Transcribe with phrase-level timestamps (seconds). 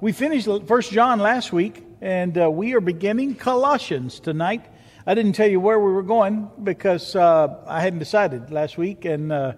[0.00, 4.64] we finished First John last week, and uh, we are beginning Colossians tonight.
[5.04, 9.04] I didn't tell you where we were going because uh, I hadn't decided last week,
[9.04, 9.54] and uh,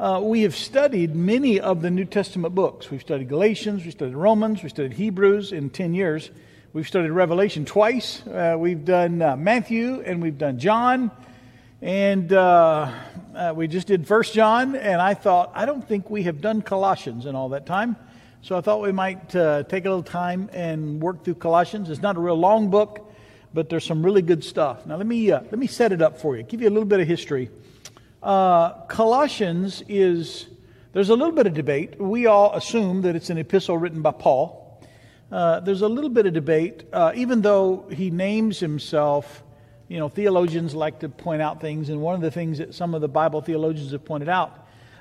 [0.00, 2.90] uh, we have studied many of the New Testament books.
[2.90, 6.32] We've studied Galatians, we studied Romans, we studied Hebrews in 10 years.
[6.72, 8.26] We've studied Revelation twice.
[8.26, 11.12] Uh, we've done uh, Matthew, and we've done John.
[11.80, 12.92] And uh,
[13.36, 16.60] uh, we just did First John, and I thought, I don't think we have done
[16.60, 17.96] Colossians in all that time.
[18.42, 21.90] So I thought we might uh, take a little time and work through Colossians.
[21.90, 23.12] It's not a real long book,
[23.52, 24.86] but there's some really good stuff.
[24.86, 26.42] Now let me uh, let me set it up for you.
[26.42, 27.50] Give you a little bit of history.
[28.22, 30.46] Uh, Colossians is
[30.94, 32.00] there's a little bit of debate.
[32.00, 34.82] We all assume that it's an epistle written by Paul.
[35.30, 36.84] Uh, there's a little bit of debate,
[37.14, 39.42] even though he names himself
[39.86, 42.94] you know, theologians like to point out things, and one of the things that some
[42.94, 44.59] of the Bible theologians have pointed out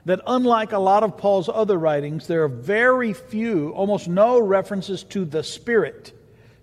[0.09, 5.03] that unlike a lot of Paul's other writings, there are very few, almost no references
[5.03, 6.13] to the Spirit,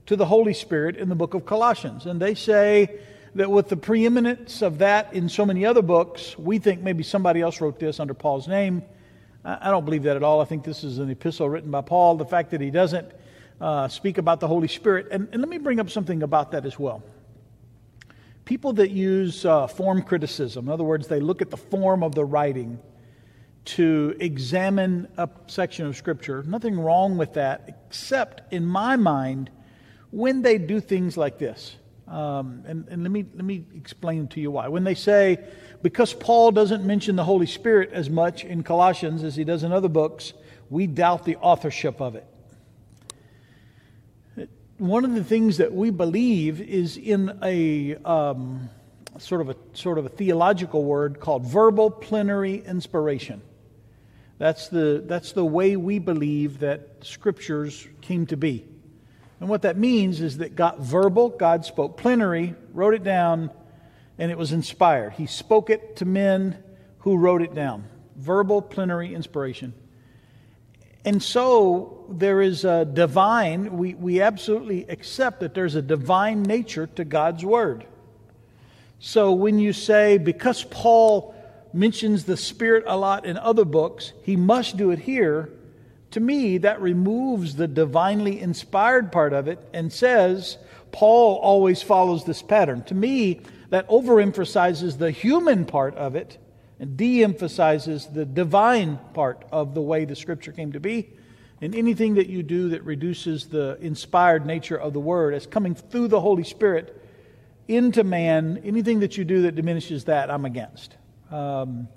[0.06, 2.06] to the Holy Spirit in the book of Colossians.
[2.06, 2.98] And they say
[3.36, 7.40] that with the preeminence of that in so many other books, we think maybe somebody
[7.40, 8.82] else wrote this under Paul's name.
[9.44, 10.40] I don't believe that at all.
[10.40, 12.16] I think this is an epistle written by Paul.
[12.16, 13.08] The fact that he doesn't
[13.60, 15.06] uh, speak about the Holy Spirit.
[15.12, 17.00] And, and let me bring up something about that as well
[18.44, 22.14] people that use uh, form criticism, in other words, they look at the form of
[22.14, 22.78] the writing
[23.66, 29.50] to examine a section of Scripture, nothing wrong with that, except in my mind,
[30.10, 31.76] when they do things like this.
[32.08, 34.68] Um, and, and let, me, let me explain to you why.
[34.68, 35.44] When they say,
[35.82, 39.72] because Paul doesn't mention the Holy Spirit as much in Colossians as he does in
[39.72, 40.32] other books,
[40.70, 42.26] we doubt the authorship of it
[44.78, 48.68] one of the things that we believe is in a um,
[49.18, 53.40] sort of a sort of a theological word called verbal plenary inspiration.
[54.38, 58.66] That's the that's the way we believe that scriptures came to be.
[59.40, 63.50] And what that means is that God verbal, God spoke plenary, wrote it down,
[64.18, 65.12] and it was inspired.
[65.14, 66.62] He spoke it to men
[67.00, 67.84] who wrote it down.
[68.16, 69.74] Verbal plenary inspiration.
[71.04, 76.88] And so there is a divine, we, we absolutely accept that there's a divine nature
[76.96, 77.86] to God's Word.
[78.98, 81.35] So when you say, because Paul
[81.76, 85.50] mentions the Spirit a lot in other books, he must do it here,
[86.12, 90.58] to me, that removes the divinely inspired part of it and says,
[90.92, 92.82] Paul always follows this pattern.
[92.84, 96.38] To me, that overemphasizes the human part of it
[96.78, 101.10] and de emphasizes the divine part of the way the scripture came to be.
[101.60, 105.74] And anything that you do that reduces the inspired nature of the word as coming
[105.74, 107.02] through the Holy Spirit
[107.66, 110.96] into man, anything that you do that diminishes that, I'm against.
[111.30, 111.88] Um,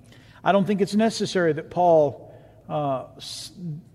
[0.43, 2.33] I don't think it's necessary that Paul
[2.67, 3.05] uh,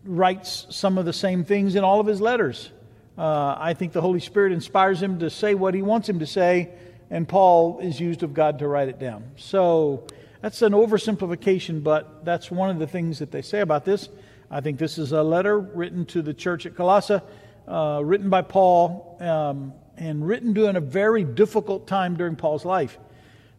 [0.04, 2.70] writes some of the same things in all of his letters.
[3.16, 6.26] Uh, I think the Holy Spirit inspires him to say what he wants him to
[6.26, 6.70] say,
[7.10, 9.24] and Paul is used of God to write it down.
[9.36, 10.06] So
[10.40, 14.08] that's an oversimplification, but that's one of the things that they say about this.
[14.50, 17.20] I think this is a letter written to the church at Colossae,
[17.66, 22.98] uh, written by Paul, um, and written during a very difficult time during Paul's life.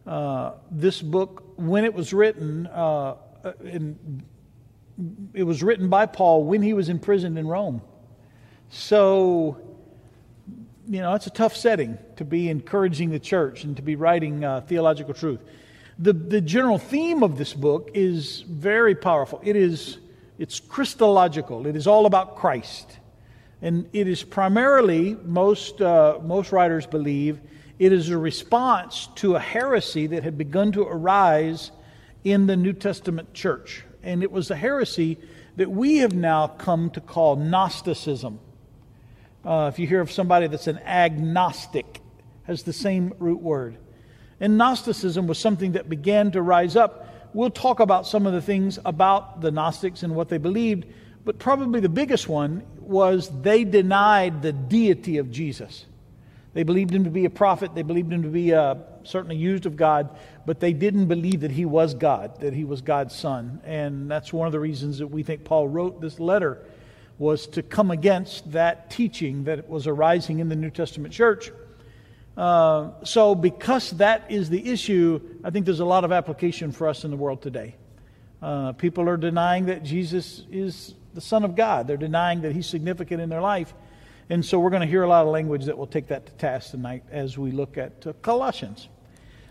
[0.06, 3.16] Uh, this book, when it was written, uh,
[3.64, 4.22] in,
[5.34, 7.82] it was written by Paul when he was imprisoned in Rome.
[8.70, 9.58] So,
[10.88, 14.44] you know, it's a tough setting to be encouraging the church and to be writing
[14.44, 15.40] uh, theological truth.
[15.98, 19.40] The, the general theme of this book is very powerful.
[19.42, 19.98] It is
[20.38, 21.66] it's Christological.
[21.66, 22.98] It is all about Christ.
[23.62, 27.40] And it is primarily, most, uh, most writers believe,
[27.78, 31.70] it is a response to a heresy that had begun to arise
[32.24, 33.84] in the New Testament church.
[34.02, 35.18] And it was a heresy
[35.56, 38.40] that we have now come to call Gnosticism.
[39.44, 42.00] Uh, if you hear of somebody that's an agnostic,
[42.44, 43.76] has the same root word.
[44.40, 47.30] And Gnosticism was something that began to rise up.
[47.34, 50.86] We'll talk about some of the things about the Gnostics and what they believed,
[51.24, 55.86] but probably the biggest one was they denied the deity of Jesus.
[56.56, 59.66] They believed him to be a prophet, they believed him to be uh, certainly used
[59.66, 60.08] of God,
[60.46, 63.60] but they didn't believe that he was God, that he was God's son.
[63.62, 66.64] And that's one of the reasons that we think Paul wrote this letter
[67.18, 71.50] was to come against that teaching that was arising in the New Testament church.
[72.38, 76.88] Uh, so, because that is the issue, I think there's a lot of application for
[76.88, 77.74] us in the world today.
[78.40, 82.66] Uh, people are denying that Jesus is the Son of God, they're denying that He's
[82.66, 83.74] significant in their life.
[84.28, 86.32] And so, we're going to hear a lot of language that will take that to
[86.32, 88.88] task tonight as we look at uh, Colossians.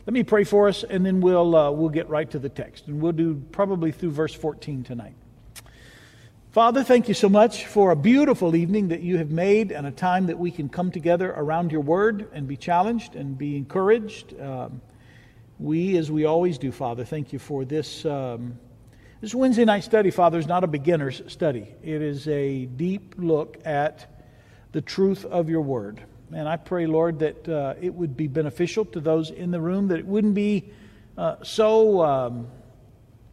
[0.06, 2.88] Let me pray for us, and then we'll, uh, we'll get right to the text.
[2.88, 5.16] And we'll do probably through verse 14 tonight.
[6.52, 9.92] Father, thank you so much for a beautiful evening that you have made and a
[9.92, 14.40] time that we can come together around your word and be challenged and be encouraged.
[14.40, 14.80] Um,
[15.60, 18.06] we, as we always do, Father, thank you for this.
[18.06, 18.60] Um,
[19.22, 21.68] this Wednesday night study, Father, is not a beginner's study.
[21.84, 24.15] It is a deep look at
[24.76, 26.02] the truth of your word.
[26.34, 29.88] And I pray, Lord, that uh, it would be beneficial to those in the room,
[29.88, 30.70] that it wouldn't be
[31.18, 32.04] uh, so.
[32.04, 32.48] Um,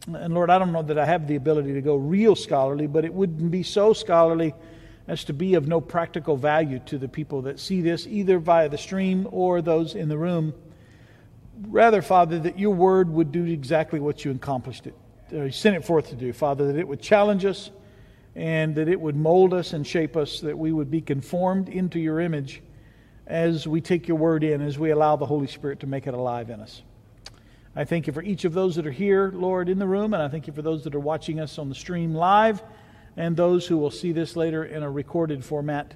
[0.07, 3.03] and Lord, I don't know that I have the ability to go real scholarly, but
[3.03, 4.53] it wouldn't be so scholarly
[5.09, 8.69] as to be of no practical value to the people that see this, either via
[8.69, 10.53] the stream or those in the room.
[11.67, 14.95] Rather, Father, that your word would do exactly what you accomplished it,
[15.29, 17.69] you sent it forth to do, Father, that it would challenge us
[18.35, 21.99] and that it would mold us and shape us, that we would be conformed into
[21.99, 22.61] your image
[23.27, 26.13] as we take your word in, as we allow the Holy Spirit to make it
[26.13, 26.81] alive in us.
[27.75, 30.21] I thank you for each of those that are here, Lord, in the room, and
[30.21, 32.61] I thank you for those that are watching us on the stream live
[33.17, 35.93] and those who will see this later in a recorded format.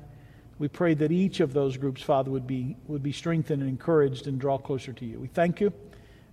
[0.59, 4.27] We pray that each of those groups, Father, would be, would be strengthened and encouraged
[4.27, 5.19] and draw closer to you.
[5.19, 5.71] We thank you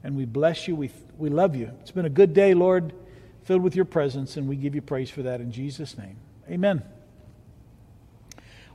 [0.02, 0.76] and we bless you.
[0.76, 1.70] We, we love you.
[1.80, 2.94] It's been a good day, Lord,
[3.44, 6.16] filled with your presence, and we give you praise for that in Jesus' name.
[6.50, 6.82] Amen.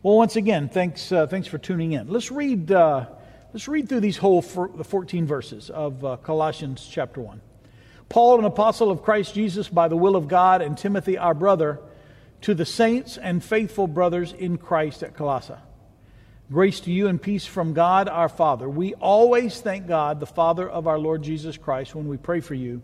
[0.01, 2.10] Well, once again, thanks, uh, thanks for tuning in.
[2.10, 2.71] Let's read.
[2.71, 3.06] Uh,
[3.51, 7.42] Let's read through these whole the 14 verses of uh, Colossians chapter 1.
[8.07, 11.80] Paul, an apostle of Christ Jesus by the will of God, and Timothy, our brother,
[12.42, 15.56] to the saints and faithful brothers in Christ at Colossae.
[16.51, 18.69] Grace to you and peace from God our Father.
[18.69, 22.54] We always thank God, the Father of our Lord Jesus Christ, when we pray for
[22.54, 22.83] you,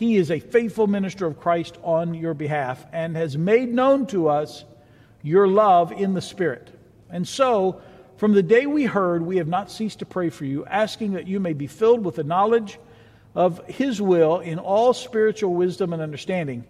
[0.00, 4.30] he is a faithful minister of Christ on your behalf and has made known to
[4.30, 4.64] us
[5.20, 6.70] your love in the Spirit.
[7.10, 7.82] And so,
[8.16, 11.28] from the day we heard, we have not ceased to pray for you, asking that
[11.28, 12.78] you may be filled with the knowledge
[13.34, 16.64] of His will in all spiritual wisdom and understanding,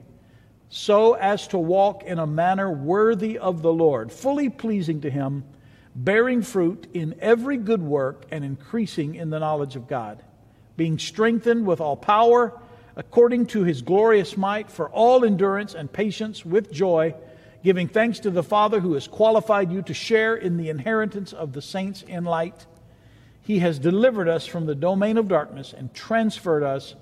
[0.69, 5.45] so as to walk in a manner worthy of the Lord, fully pleasing to Him,
[5.95, 10.21] bearing fruit in every good work and increasing in the knowledge of God,
[10.77, 12.61] being strengthened with all power
[12.97, 17.15] according to His glorious might for all endurance and patience with joy
[17.63, 21.53] giving thanks to the Father who has qualified you to share in the inheritance of
[21.53, 22.67] the saints in light.
[23.43, 26.95] He has delivered us from the domain of darkness and transferred us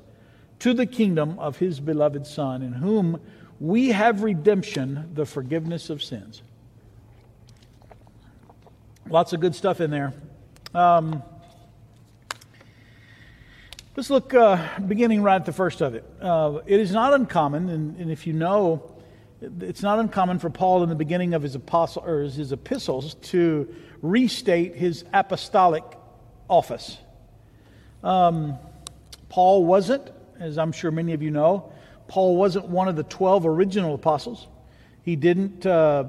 [0.60, 3.20] to the kingdom of his beloved Son, in whom
[3.60, 6.42] we have redemption, the forgiveness of sins.
[9.08, 10.12] Lots of good stuff in there.
[10.74, 11.22] Um,
[13.98, 16.04] let's look, uh, beginning right at the first of it.
[16.20, 18.94] Uh, it is not uncommon, and, and if you know,
[19.60, 23.74] it's not uncommon for Paul in the beginning of his apostle or his epistles to
[24.00, 25.82] restate his apostolic
[26.48, 26.96] office.
[28.04, 28.56] Um,
[29.30, 31.72] Paul wasn't, as I'm sure many of you know,
[32.06, 34.46] Paul wasn't one of the 12 original apostles.
[35.02, 36.04] He didn't uh,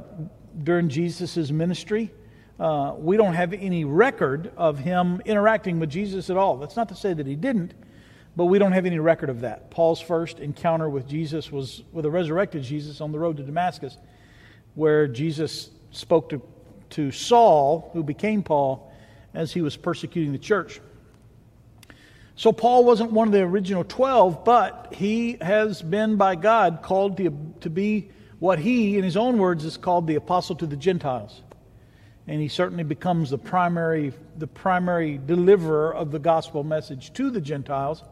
[0.62, 2.12] during Jesus' ministry.
[2.60, 6.57] Uh, we don't have any record of him interacting with Jesus at all.
[6.57, 7.74] That's not to say that he didn't,
[8.36, 9.72] but we don't have any record of that.
[9.72, 13.98] Paul's first encounter with Jesus was with a resurrected Jesus on the road to Damascus,
[14.76, 16.42] where Jesus spoke to,
[16.92, 18.92] to Saul, who became Paul,
[19.33, 20.81] as he was persecuting the church.
[22.36, 27.18] So Paul wasn't one of the original 12, but he has been by God called
[27.18, 30.78] to, to be what he, in his own words, is called the apostle to the
[30.78, 31.42] Gentiles.
[32.30, 37.42] And he certainly becomes the primary, the primary deliverer of the gospel message to the
[37.42, 38.04] Gentiles.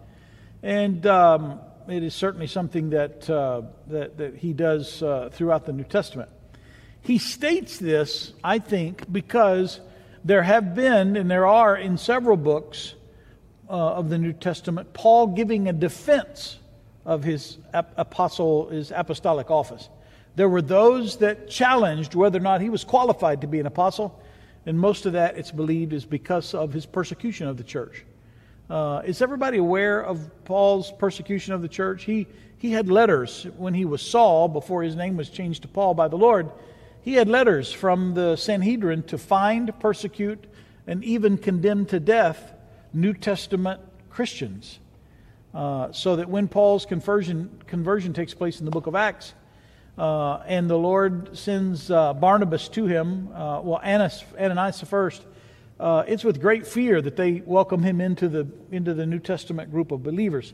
[0.64, 5.72] And um, it is certainly something that, uh, that, that, he does uh, throughout the
[5.72, 6.30] New Testament.
[7.02, 9.82] He states this, I think, because
[10.26, 12.96] there have been, and there are in several books
[13.70, 16.58] uh, of the New Testament, Paul giving a defense
[17.06, 19.90] of his apostle, his apostolic office.
[20.38, 24.22] There were those that challenged whether or not he was qualified to be an apostle,
[24.68, 28.06] and most of that, it's believed, is because of his persecution of the church.
[28.70, 32.04] Uh, is everybody aware of Paul's persecution of the church?
[32.04, 32.28] He,
[32.60, 36.08] he had letters when he was Saul, before his name was changed to Paul by
[36.08, 36.52] the Lord.
[37.02, 40.46] He had letters from the Sanhedrin to find, persecute,
[40.86, 42.54] and even condemn to death
[42.94, 44.78] New Testament Christians.
[45.52, 49.34] Uh, so that when Paul's conversion, conversion takes place in the book of Acts,
[49.98, 53.30] Uh, and the Lord sends uh, Barnabas to him.
[53.34, 55.24] Uh, well, Annas, Ananias first.
[55.80, 59.72] Uh, it's with great fear that they welcome him into the, into the New Testament
[59.72, 60.54] group of believers.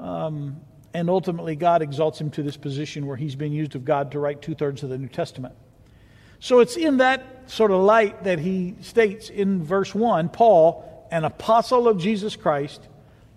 [0.00, 0.60] Um,
[0.94, 4.18] and ultimately, God exalts him to this position where he's been used of God to
[4.18, 5.54] write two thirds of the New Testament.
[6.40, 11.24] So it's in that sort of light that he states in verse 1 Paul, an
[11.24, 12.88] apostle of Jesus Christ,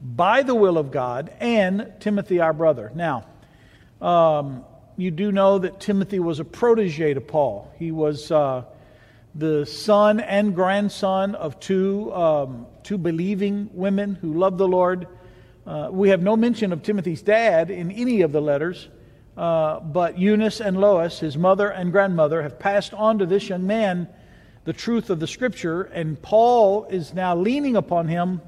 [0.01, 2.91] by the will of God, and Timothy, our brother.
[2.95, 3.25] Now,
[4.01, 4.63] um,
[4.99, 7.71] you do know that Timothy was a protege to Paul.
[7.79, 8.65] He was uh,
[9.33, 15.07] the son and grandson of two, um, two believing women who loved the Lord.
[15.65, 18.89] Uh, we have no mention of Timothy's dad in any of the letters,
[19.37, 23.65] uh, but Eunice and Lois, his mother and grandmother, have passed on to this young
[23.65, 24.09] man
[24.65, 28.41] the truth of the Scripture, and Paul is now leaning upon him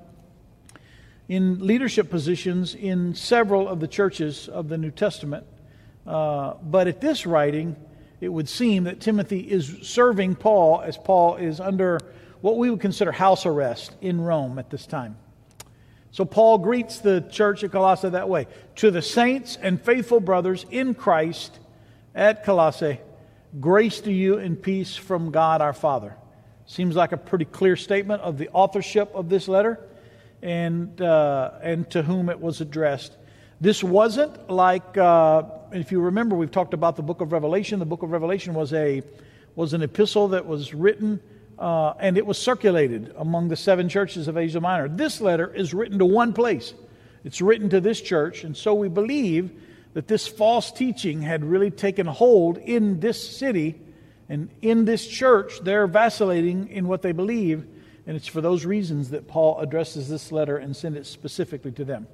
[1.29, 5.45] in leadership positions in several of the churches of the New Testament.
[6.05, 7.75] Uh, but at this writing,
[8.19, 11.99] it would seem that Timothy is serving Paul as Paul is under
[12.41, 15.17] what we would consider house arrest in Rome at this time.
[16.11, 18.47] So Paul greets the church at Colossae that way.
[18.77, 21.59] To the saints and faithful brothers in Christ
[22.13, 22.99] at Colossae,
[23.59, 26.15] grace to you and peace from God our Father.
[26.65, 29.79] Seems like a pretty clear statement of the authorship of this letter
[30.41, 33.15] and, uh, and to whom it was addressed.
[33.61, 37.79] This wasn't like, uh, if you remember, we've talked about the book of Revelation.
[37.79, 39.03] The book of Revelation was, a,
[39.55, 41.21] was an epistle that was written
[41.61, 44.89] uh, and it was circulated among the seven churches of Asia Minor.
[44.89, 46.73] This letter is written to one place.
[47.23, 49.51] It's written to this church, and so we believe
[49.93, 53.79] that this false teaching had really taken hold in this city
[54.27, 55.59] and in this church.
[55.61, 57.67] They're vacillating in what they believe,
[58.07, 61.85] and it's for those reasons that Paul addresses this letter and sends it specifically to
[61.85, 62.07] them.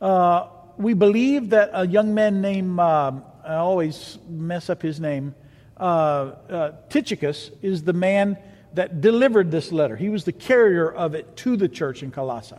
[0.00, 3.12] Uh, we believe that a young man named, uh,
[3.44, 5.34] I always mess up his name,
[5.76, 8.38] uh, uh, Tychicus, is the man
[8.74, 9.96] that delivered this letter.
[9.96, 12.56] He was the carrier of it to the church in Colossae.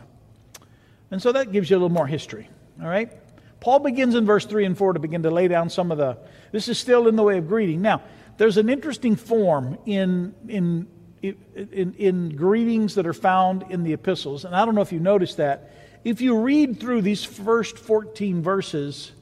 [1.10, 2.48] And so that gives you a little more history.
[2.80, 3.12] All right?
[3.60, 6.18] Paul begins in verse 3 and 4 to begin to lay down some of the.
[6.50, 7.80] This is still in the way of greeting.
[7.80, 8.02] Now,
[8.36, 10.88] there's an interesting form in, in,
[11.22, 14.44] in, in greetings that are found in the epistles.
[14.44, 15.70] And I don't know if you noticed that.
[16.04, 19.12] If you read through these first 14 verses,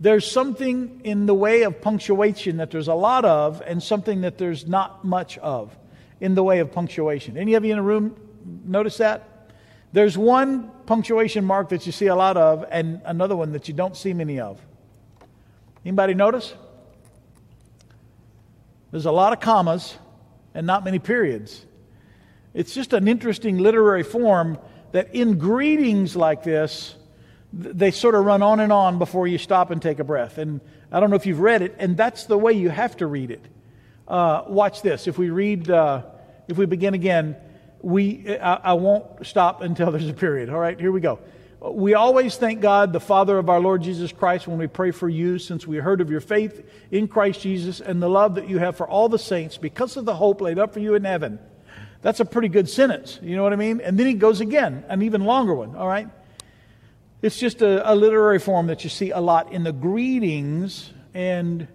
[0.00, 4.38] there's something in the way of punctuation that there's a lot of, and something that
[4.38, 5.76] there's not much of
[6.20, 7.36] in the way of punctuation.
[7.36, 8.16] Any of you in the room
[8.64, 9.50] notice that?
[9.92, 13.74] There's one punctuation mark that you see a lot of, and another one that you
[13.74, 14.60] don't see many of.
[15.84, 16.54] Anybody notice?
[18.90, 19.96] There's a lot of commas
[20.54, 21.64] and not many periods.
[22.54, 24.58] It's just an interesting literary form
[24.94, 26.94] that in greetings like this,
[27.52, 30.38] they sort of run on and on before you stop and take a breath.
[30.38, 30.60] And
[30.92, 33.32] I don't know if you've read it, and that's the way you have to read
[33.32, 33.44] it.
[34.06, 35.08] Uh, watch this.
[35.08, 36.02] If we read, uh,
[36.46, 37.34] if we begin again,
[37.82, 40.48] we, I, I won't stop until there's a period.
[40.48, 41.18] All right, here we go.
[41.60, 45.08] We always thank God, the Father of our Lord Jesus Christ, when we pray for
[45.08, 48.60] you, since we heard of your faith in Christ Jesus and the love that you
[48.60, 51.40] have for all the saints because of the hope laid up for you in heaven.
[52.04, 53.18] That's a pretty good sentence.
[53.22, 53.80] You know what I mean?
[53.80, 55.74] And then he goes again, an even longer one.
[55.74, 56.06] All right?
[57.22, 61.66] It's just a, a literary form that you see a lot in the greetings and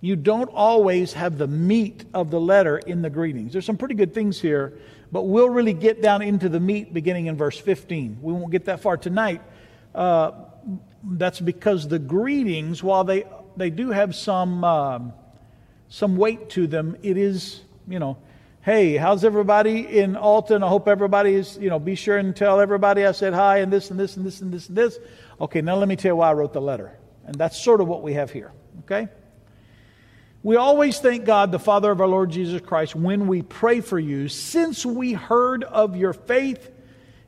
[0.00, 3.52] you don't always have the meat of the letter in the greetings.
[3.52, 4.76] There's some pretty good things here,
[5.12, 8.18] but we'll really get down into the meat beginning in verse 15.
[8.20, 9.40] We won't get that far tonight.
[9.94, 10.32] Uh,
[11.04, 13.22] that's because the greetings, while they,
[13.56, 15.12] they do have some, um,
[15.88, 18.16] some weight to them, it is, you know,
[18.62, 20.62] hey, how's everybody in Alton?
[20.62, 23.72] I hope everybody is, you know, be sure and tell everybody I said hi and
[23.72, 24.98] this and this and this and this and this.
[25.40, 26.98] Okay, now let me tell you why I wrote the letter.
[27.24, 29.08] And that's sort of what we have here, okay?
[30.42, 33.98] We always thank God, the Father of our Lord Jesus Christ, when we pray for
[33.98, 36.70] you, since we heard of your faith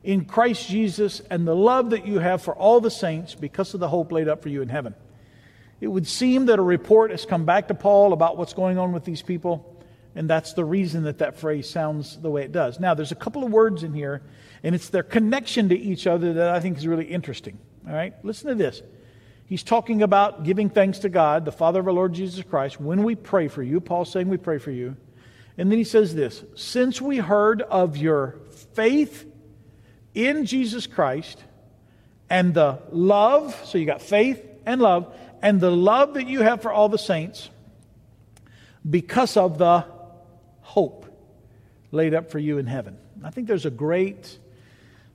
[0.03, 3.79] in Christ Jesus and the love that you have for all the saints because of
[3.79, 4.93] the hope laid up for you in heaven.
[5.81, 8.93] It would seem that a report has come back to Paul about what's going on
[8.93, 9.72] with these people,
[10.15, 12.79] and that's the reason that that phrase sounds the way it does.
[12.79, 14.21] Now, there's a couple of words in here,
[14.61, 17.57] and it's their connection to each other that I think is really interesting.
[17.87, 18.13] All right?
[18.23, 18.81] Listen to this.
[19.45, 23.03] He's talking about giving thanks to God, the Father of our Lord Jesus Christ, when
[23.03, 23.81] we pray for you.
[23.81, 24.95] Paul's saying we pray for you.
[25.57, 28.39] And then he says this Since we heard of your
[28.73, 29.25] faith
[30.13, 31.43] in Jesus Christ
[32.29, 36.61] and the love, so you got faith and love, and the love that you have
[36.61, 37.49] for all the saints
[38.89, 39.85] because of the
[40.73, 41.05] hope
[41.91, 42.97] laid up for you in heaven.
[43.23, 44.39] I think there's a great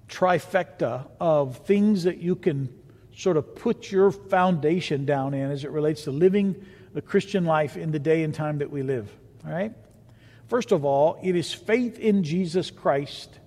[0.08, 2.68] trifecta of things that you can
[3.16, 6.54] sort of put your foundation down in as it relates to living
[6.94, 9.10] the Christian life in the day and time that we live.
[9.44, 9.72] All right?
[10.46, 13.40] First of all, it is faith in Jesus Christ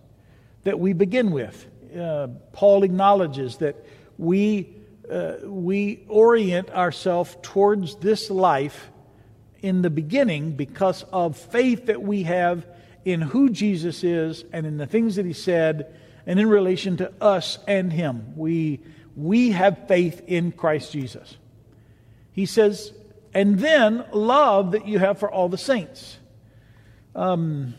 [0.63, 1.65] that we begin with.
[1.97, 3.77] Uh, Paul acknowledges that
[4.17, 4.75] we,
[5.09, 8.91] uh, we orient ourselves towards this life
[9.61, 12.65] in the beginning because of faith that we have
[13.05, 17.11] in who Jesus is and in the things that he said and in relation to
[17.21, 18.33] us and him.
[18.35, 18.79] We,
[19.15, 21.37] we have faith in Christ Jesus.
[22.31, 22.93] He says,
[23.33, 26.17] and then love that you have for all the saints.
[27.15, 27.73] Um,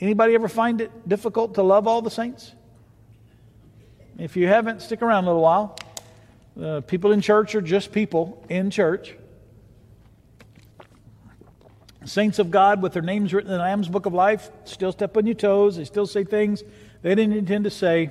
[0.00, 2.52] anybody ever find it difficult to love all the saints?
[4.18, 5.78] If you haven't, stick around a little while.
[6.60, 9.14] Uh, people in church are just people in church.
[12.06, 15.16] Saints of God with their names written in the Lamb's Book of Life still step
[15.16, 15.76] on your toes.
[15.76, 16.62] They still say things
[17.02, 18.10] they didn't intend to say.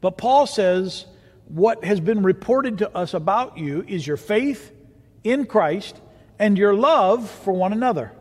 [0.00, 1.06] But Paul says
[1.48, 4.72] what has been reported to us about you is your faith
[5.22, 6.00] in Christ
[6.38, 8.12] and your love for one another.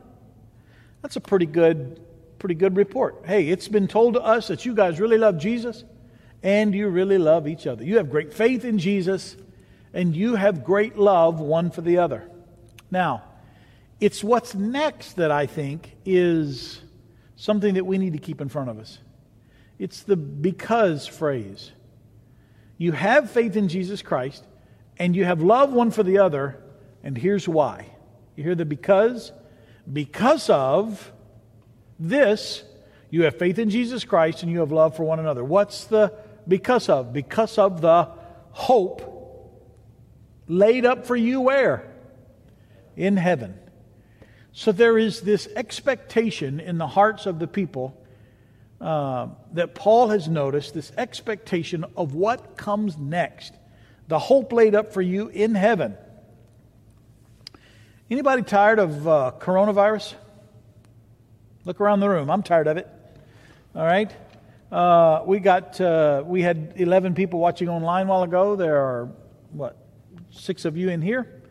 [1.02, 2.02] That's a pretty good,
[2.40, 3.24] pretty good report.
[3.26, 5.84] Hey, it's been told to us that you guys really love Jesus
[6.44, 7.84] and you really love each other.
[7.84, 9.36] You have great faith in Jesus
[9.94, 12.30] and you have great love one for the other.
[12.90, 13.24] Now,
[14.02, 16.82] it's what's next that I think is
[17.36, 18.98] something that we need to keep in front of us.
[19.78, 21.72] It's the because phrase.
[22.78, 24.44] You have faith in Jesus Christ
[24.98, 26.62] and you have love one for the other,
[27.04, 27.88] and here's why.
[28.36, 29.32] You hear the because?
[29.92, 31.12] Because of
[32.00, 32.64] this,
[33.12, 35.44] you have faith in Jesus Christ and you have love for one another.
[35.44, 36.14] What's the
[36.48, 37.14] because of?
[37.14, 38.10] Because of the
[38.50, 39.08] hope
[40.48, 41.88] laid up for you where?
[42.96, 43.60] In heaven.
[44.54, 47.98] So there is this expectation in the hearts of the people
[48.82, 53.54] uh, that Paul has noticed, this expectation of what comes next,
[54.08, 55.96] the hope laid up for you in heaven.
[58.10, 60.16] Anybody tired of uh, coronavirus?
[61.64, 62.30] Look around the room.
[62.30, 62.90] I'm tired of it.
[63.74, 64.12] All right.
[64.70, 68.56] Uh, we got uh, we had 11 people watching online a while ago.
[68.56, 69.10] There are
[69.52, 69.78] what
[70.32, 71.42] six of you in here,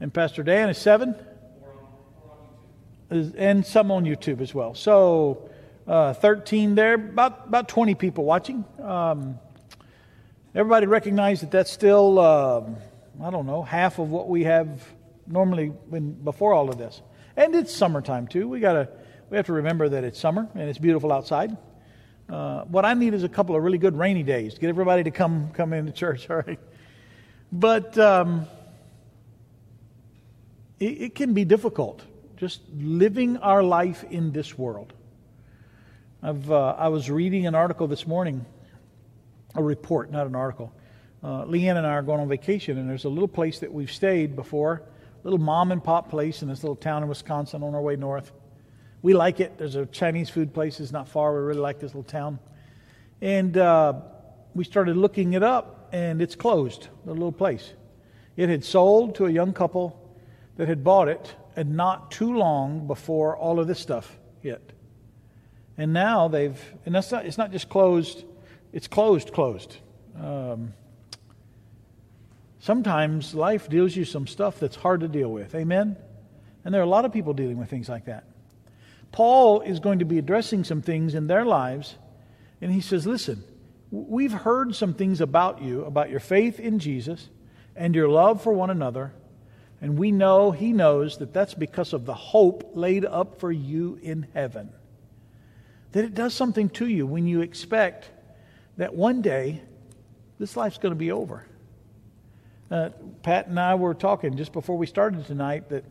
[0.00, 1.14] and Pastor Dan is seven
[3.10, 4.74] and some on YouTube as well.
[4.74, 5.48] So,
[5.86, 8.64] uh, 13 there, about, about 20 people watching.
[8.82, 9.38] Um,
[10.54, 12.62] everybody recognize that that's still, uh,
[13.22, 14.84] I don't know, half of what we have
[15.26, 17.00] normally when, before all of this.
[17.36, 18.48] And it's summertime too.
[18.48, 18.88] We gotta,
[19.30, 21.56] we have to remember that it's summer and it's beautiful outside.
[22.28, 25.04] Uh, what I need is a couple of really good rainy days to get everybody
[25.04, 26.28] to come come into church.
[26.30, 26.58] All right,
[27.50, 28.46] but um,
[30.78, 32.02] it, it can be difficult
[32.38, 34.92] just living our life in this world.
[36.22, 38.46] I've, uh, I was reading an article this morning,
[39.56, 40.72] a report, not an article.
[41.20, 43.90] Uh, Leanne and I are going on vacation, and there's a little place that we've
[43.90, 47.74] stayed before, a little mom and pop place in this little town in Wisconsin on
[47.74, 48.30] our way north.
[49.02, 49.58] We like it.
[49.58, 51.34] There's a Chinese food place, it's not far.
[51.34, 52.38] We really like this little town.
[53.20, 53.94] And uh,
[54.54, 57.72] we started looking it up, and it's closed, the little place.
[58.36, 60.00] It had sold to a young couple
[60.56, 64.72] that had bought it and not too long before all of this stuff hit.
[65.76, 68.24] And now they've, and that's not, it's not just closed,
[68.72, 69.76] it's closed, closed.
[70.16, 70.72] Um,
[72.60, 75.52] sometimes life deals you some stuff that's hard to deal with.
[75.56, 75.96] Amen?
[76.64, 78.22] And there are a lot of people dealing with things like that.
[79.10, 81.96] Paul is going to be addressing some things in their lives,
[82.60, 83.42] and he says, Listen,
[83.90, 87.28] we've heard some things about you, about your faith in Jesus
[87.74, 89.12] and your love for one another
[89.80, 93.98] and we know, he knows, that that's because of the hope laid up for you
[94.02, 94.70] in heaven.
[95.92, 98.10] That it does something to you when you expect
[98.76, 99.62] that one day
[100.38, 101.46] this life's going to be over.
[102.70, 102.90] Uh,
[103.22, 105.84] Pat and I were talking just before we started tonight that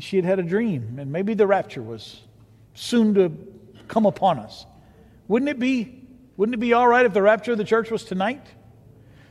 [0.00, 2.20] she had had a dream, and maybe the rapture was
[2.74, 3.32] soon to
[3.86, 4.66] come upon us.
[5.28, 6.04] Wouldn't it be,
[6.36, 8.44] wouldn't it be all right if the rapture of the church was tonight?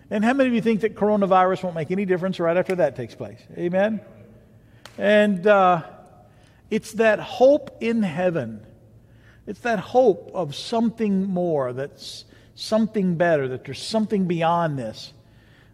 [0.10, 2.96] And how many of you think that coronavirus won't make any difference right after that
[2.96, 3.40] takes place?
[3.58, 4.00] Amen?
[4.98, 5.84] And uh,
[6.70, 8.66] it's that hope in heaven.
[9.46, 15.14] It's that hope of something more, that's something better, that there's something beyond this.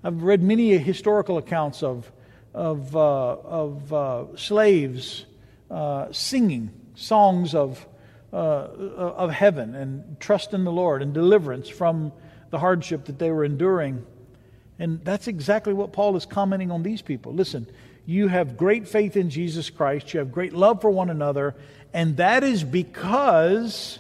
[0.04, 2.12] I've read many historical accounts of,
[2.54, 5.26] of, uh, of uh, slaves
[5.72, 7.86] uh, singing songs of,
[8.32, 12.12] uh, of heaven and trust in the Lord and deliverance from
[12.50, 14.06] the hardship that they were enduring.
[14.80, 17.34] And that's exactly what Paul is commenting on these people.
[17.34, 17.68] Listen,
[18.06, 21.56] you have great faith in Jesus Christ, you have great love for one another,
[21.94, 24.00] and that is because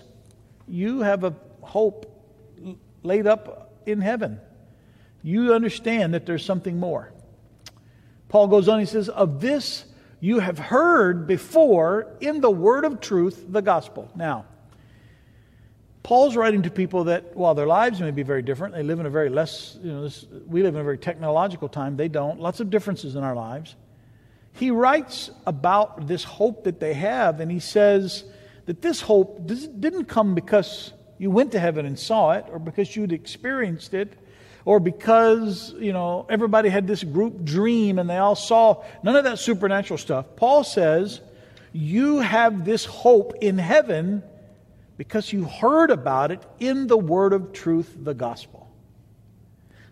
[0.67, 2.09] you have a hope
[3.03, 4.39] laid up in heaven.
[5.21, 7.11] You understand that there's something more.
[8.27, 9.85] Paul goes on, he says, Of this
[10.19, 14.09] you have heard before in the word of truth, the gospel.
[14.15, 14.45] Now,
[16.03, 19.05] Paul's writing to people that, while their lives may be very different, they live in
[19.05, 21.95] a very less, you know, this, we live in a very technological time.
[21.95, 22.41] They don't.
[22.41, 23.75] Lots of differences in our lives.
[24.51, 28.25] He writes about this hope that they have, and he says
[28.65, 32.95] that this hope didn't come because you went to heaven and saw it, or because
[32.95, 34.13] you'd experienced it,
[34.65, 39.23] or because, you know, everybody had this group dream and they all saw none of
[39.25, 40.25] that supernatural stuff.
[40.35, 41.21] Paul says,
[41.73, 44.23] you have this hope in heaven
[44.97, 48.69] because you heard about it in the word of truth, the gospel.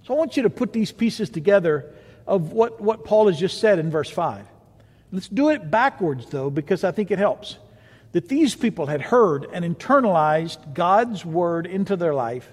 [0.03, 1.93] So I want you to put these pieces together
[2.27, 4.45] of what, what Paul has just said in verse 5.
[5.11, 7.57] Let's do it backwards, though, because I think it helps.
[8.13, 12.49] That these people had heard and internalized God's word into their life.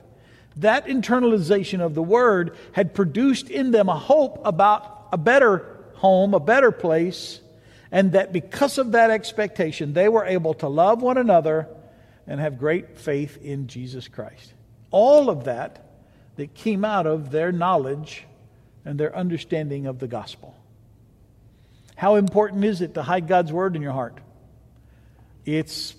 [0.56, 6.34] That internalization of the word had produced in them a hope about a better home,
[6.34, 7.40] a better place,
[7.90, 11.68] and that because of that expectation, they were able to love one another
[12.28, 14.52] and have great faith in Jesus Christ.
[14.90, 15.84] All of that
[16.36, 18.24] that came out of their knowledge
[18.84, 20.54] and their understanding of the gospel.
[21.96, 24.18] How important is it to hide God's word in your heart?
[25.44, 25.96] It's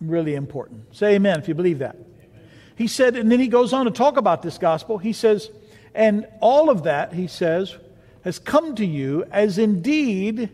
[0.00, 0.96] really important.
[0.96, 1.96] Say amen if you believe that.
[2.74, 4.98] He said, and then he goes on to talk about this gospel.
[4.98, 5.50] He says,
[5.94, 7.76] and all of that, he says,
[8.22, 10.50] has come to you as indeed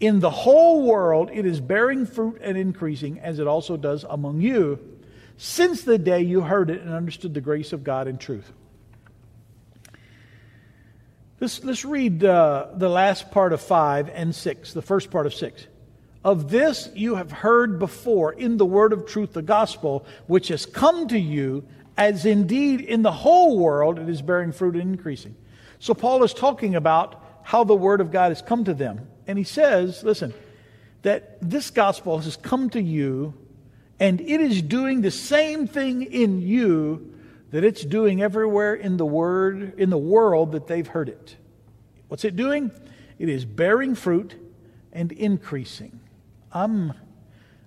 [0.00, 4.40] in the whole world, it is bearing fruit and increasing, as it also does among
[4.40, 4.78] you,
[5.36, 8.52] since the day you heard it and understood the grace of God in truth.
[11.40, 15.34] Let's, let's read uh, the last part of 5 and 6, the first part of
[15.34, 15.66] 6.
[16.24, 20.66] Of this you have heard before in the word of truth, the gospel, which has
[20.66, 21.64] come to you,
[21.96, 25.36] as indeed in the whole world it is bearing fruit and increasing.
[25.78, 29.08] So Paul is talking about how the word of God has come to them.
[29.28, 30.34] And he says, listen,
[31.02, 33.34] that this gospel has come to you
[34.00, 37.14] and it is doing the same thing in you
[37.50, 41.36] that it's doing everywhere in the word in the world that they've heard it.
[42.08, 42.70] What's it doing?
[43.18, 44.34] It is bearing fruit
[44.92, 46.00] and increasing.
[46.52, 46.92] I'm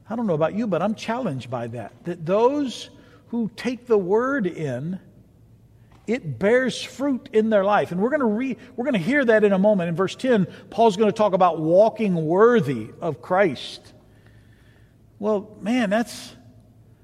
[0.09, 1.93] I don't know about you, but I'm challenged by that.
[2.03, 2.89] That those
[3.27, 4.99] who take the word in
[6.07, 7.91] it bears fruit in their life.
[7.91, 9.89] And we're going to read, we're going to hear that in a moment.
[9.89, 13.93] In verse 10, Paul's going to talk about walking worthy of Christ.
[15.19, 16.35] Well, man, that's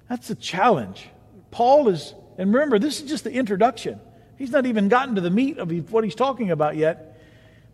[0.09, 1.07] that's a challenge.
[1.51, 3.99] Paul is, and remember, this is just the introduction.
[4.37, 7.19] He's not even gotten to the meat of what he's talking about yet.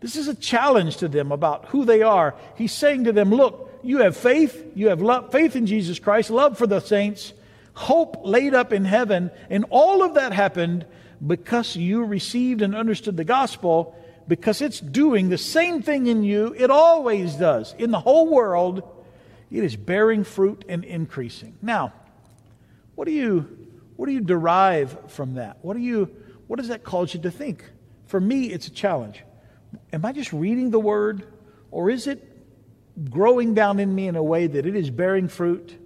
[0.00, 2.34] This is a challenge to them about who they are.
[2.56, 6.30] He's saying to them, look, you have faith, you have love, faith in Jesus Christ,
[6.30, 7.32] love for the saints,
[7.74, 10.86] hope laid up in heaven, and all of that happened
[11.26, 13.96] because you received and understood the gospel,
[14.28, 17.74] because it's doing the same thing in you it always does.
[17.78, 18.82] In the whole world,
[19.50, 21.56] it is bearing fruit and increasing.
[21.62, 21.92] Now,
[22.94, 23.58] what do you
[23.96, 25.58] what do you derive from that?
[25.62, 26.10] What do you
[26.46, 27.64] what does that cause you to think?
[28.06, 29.22] For me, it's a challenge.
[29.92, 31.26] Am I just reading the word
[31.70, 32.30] or is it
[33.10, 35.76] growing down in me in a way that it is bearing fruit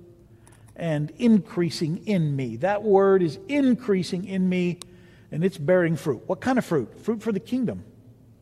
[0.77, 2.57] and increasing in me?
[2.57, 4.79] That word is increasing in me
[5.31, 6.23] and it's bearing fruit.
[6.27, 7.01] What kind of fruit?
[7.01, 7.85] Fruit for the kingdom.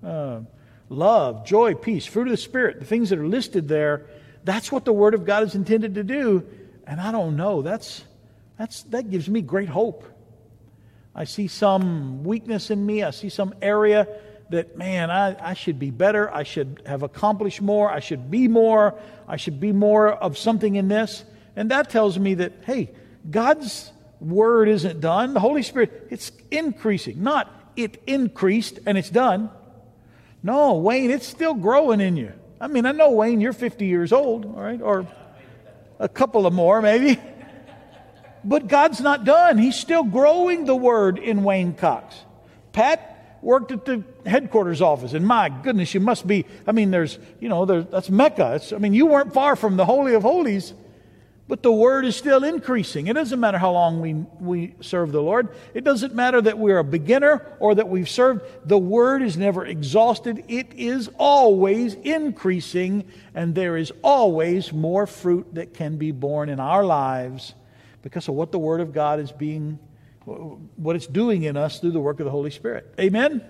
[0.04, 0.40] Uh,
[0.88, 4.06] love, joy, peace, fruit of the Spirit, the things that are listed there.
[4.44, 6.46] That's what the Word of God is intended to do.
[6.86, 7.62] And I don't know.
[7.62, 8.04] That's,
[8.58, 10.04] that's, that gives me great hope.
[11.14, 13.02] I see some weakness in me.
[13.02, 14.06] I see some area
[14.50, 16.32] that, man, I, I should be better.
[16.32, 17.90] I should have accomplished more.
[17.90, 18.98] I should be more.
[19.26, 21.24] I should be more of something in this.
[21.56, 22.92] And that tells me that, hey,
[23.28, 25.34] God's word isn't done.
[25.34, 27.22] The Holy Spirit, it's increasing.
[27.22, 29.50] Not it increased and it's done.
[30.42, 32.32] No, Wayne, it's still growing in you.
[32.60, 35.06] I mean, I know, Wayne, you're 50 years old, all right, or
[35.98, 37.20] a couple of more maybe.
[38.44, 39.58] But God's not done.
[39.58, 42.14] He's still growing the word in Wayne Cox.
[42.70, 46.46] Pat worked at the headquarters office, and my goodness, you must be.
[46.64, 48.54] I mean, there's, you know, there's, that's Mecca.
[48.54, 50.74] It's, I mean, you weren't far from the Holy of Holies.
[51.48, 53.06] But the word is still increasing.
[53.06, 55.54] It doesn't matter how long we, we serve the Lord.
[55.74, 58.42] It doesn't matter that we're a beginner or that we've served.
[58.64, 60.44] The word is never exhausted.
[60.48, 66.58] It is always increasing, and there is always more fruit that can be borne in
[66.58, 67.54] our lives
[68.02, 69.78] because of what the word of God is being,
[70.24, 72.92] what it's doing in us through the work of the Holy Spirit.
[72.98, 73.40] Amen?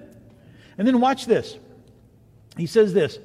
[0.76, 1.58] And then watch this.
[2.58, 3.18] He says this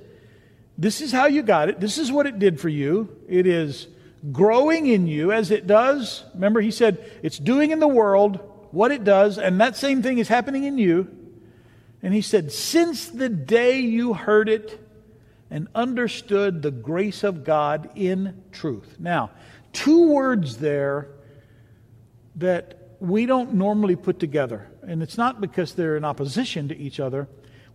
[0.77, 1.81] This is how you got it.
[1.81, 3.17] This is what it did for you.
[3.27, 3.87] It is
[4.31, 6.23] growing in you as it does.
[6.33, 8.39] Remember, he said it's doing in the world
[8.71, 11.09] what it does, and that same thing is happening in you.
[12.03, 14.79] And he said, Since the day you heard it
[15.49, 18.95] and understood the grace of God in truth.
[18.99, 19.31] Now,
[19.73, 21.09] two words there
[22.37, 24.67] that we don't normally put together.
[24.87, 27.27] And it's not because they're in opposition to each other.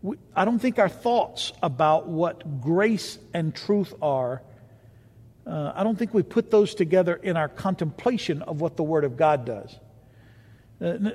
[0.02, 4.42] We, I don't think our thoughts about what grace and truth are,
[5.46, 9.04] uh, I don't think we put those together in our contemplation of what the Word
[9.04, 9.78] of God does.
[10.80, 11.10] Uh,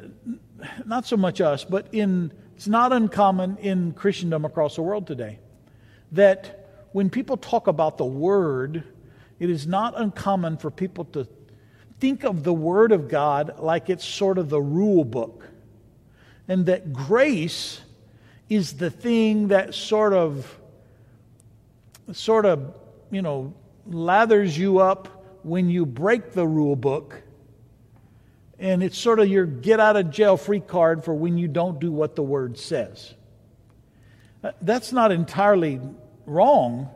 [0.85, 5.39] not so much us, but in, it's not uncommon in Christendom across the world today
[6.13, 8.83] that when people talk about the Word,
[9.39, 11.27] it is not uncommon for people to
[11.99, 15.47] think of the Word of God like it's sort of the rule book,
[16.47, 17.81] and that grace
[18.49, 20.59] is the thing that sort of,
[22.11, 22.73] sort of,
[23.09, 23.53] you know,
[23.89, 25.07] lathers you up
[25.43, 27.21] when you break the rule book.
[28.59, 31.79] And it's sort of your get out of jail free card for when you don't
[31.79, 33.13] do what the word says.
[34.43, 35.79] Uh, that's not entirely
[36.25, 36.89] wrong,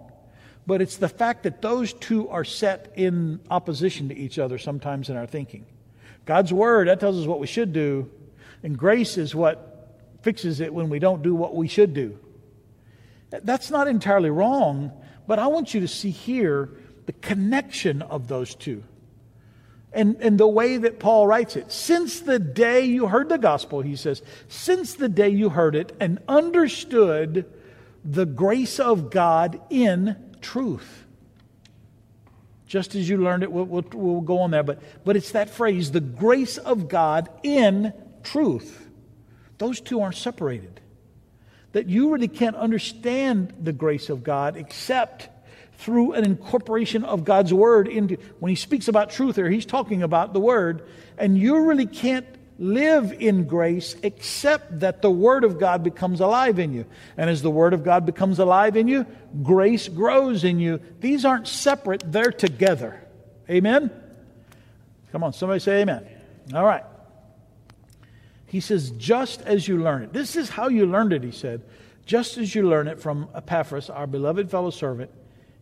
[0.68, 5.10] but it's the fact that those two are set in opposition to each other sometimes
[5.10, 5.66] in our thinking.
[6.26, 8.10] God's word, that tells us what we should do,
[8.64, 9.72] and grace is what
[10.22, 12.18] fixes it when we don't do what we should do.
[13.30, 14.92] That's not entirely wrong,
[15.28, 16.70] but I want you to see here
[17.06, 18.84] the connection of those two.
[19.94, 21.72] And, and the way that Paul writes it.
[21.72, 25.96] Since the day you heard the gospel, he says, since the day you heard it
[26.02, 27.46] and understood
[28.04, 31.06] the grace of God in truth.
[32.68, 34.64] Just as you learned it, we'll, we'll, we'll, go on there.
[34.64, 38.90] But, but it's that phrase, the grace of God in truth.
[39.60, 40.82] Those two aren't separated.
[41.76, 45.28] That you really can't understand the grace of God except
[45.74, 50.02] through an incorporation of God's word into when he speaks about truth here, he's talking
[50.02, 52.26] about the word, and you really can't
[52.58, 56.86] live in grace except that the Word of God becomes alive in you.
[57.18, 59.06] And as the Word of God becomes alive in you,
[59.44, 60.80] grace grows in you.
[61.02, 63.02] These aren't separate, they're together.
[63.50, 63.92] Amen?
[65.12, 66.08] Come on, somebody say amen.
[66.54, 66.86] All right.
[68.56, 70.14] He says, just as you learn it.
[70.14, 71.62] This is how you learned it, he said.
[72.06, 75.12] Just as you learn it from Epaphras, our beloved fellow servant,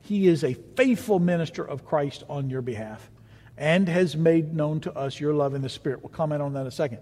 [0.02, 3.10] he is a faithful minister of Christ on your behalf
[3.58, 6.04] and has made known to us your love in the Spirit.
[6.04, 7.00] We'll comment on that in a second.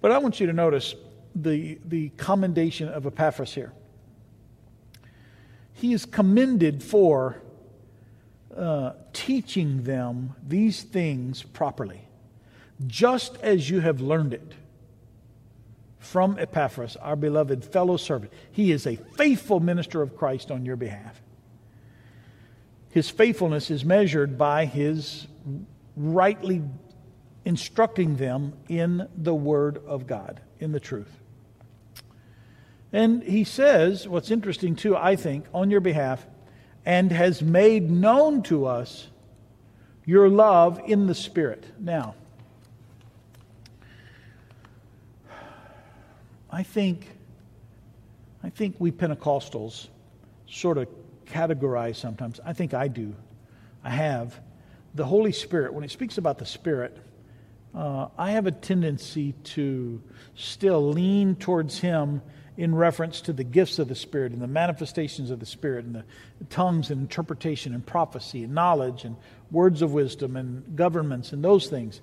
[0.00, 0.96] But I want you to notice
[1.36, 3.72] the, the commendation of Epaphras here.
[5.74, 7.40] He is commended for
[8.56, 12.08] uh, teaching them these things properly,
[12.88, 14.54] just as you have learned it
[16.00, 18.32] from Epaphras, our beloved fellow servant.
[18.50, 21.22] He is a faithful minister of Christ on your behalf.
[22.90, 25.28] His faithfulness is measured by his
[25.96, 26.62] rightly
[27.44, 31.20] instructing them in the Word of God, in the truth.
[32.92, 36.26] And he says, what's interesting too, I think, on your behalf,
[36.84, 39.06] and has made known to us
[40.04, 41.64] your love in the Spirit.
[41.78, 42.16] Now,
[46.50, 47.06] I think,
[48.42, 49.88] I think we Pentecostals
[50.48, 50.88] sort of
[51.26, 52.40] categorize sometimes.
[52.44, 53.14] I think I do.
[53.84, 54.38] I have
[54.94, 56.96] the Holy Spirit, when it speaks about the Spirit,
[57.74, 60.02] uh, I have a tendency to
[60.34, 62.20] still lean towards Him
[62.56, 65.94] in reference to the gifts of the Spirit and the manifestations of the Spirit and
[65.94, 66.04] the
[66.50, 69.16] tongues and interpretation and prophecy and knowledge and
[69.52, 72.00] words of wisdom and governments and those things.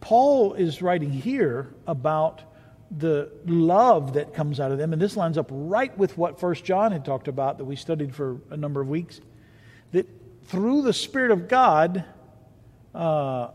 [0.00, 2.42] Paul is writing here about
[2.90, 6.64] the love that comes out of them, and this lines up right with what First
[6.64, 9.20] John had talked about that we studied for a number of weeks.
[9.92, 10.08] That
[10.44, 12.04] through the Spirit of God,
[12.94, 13.48] uh,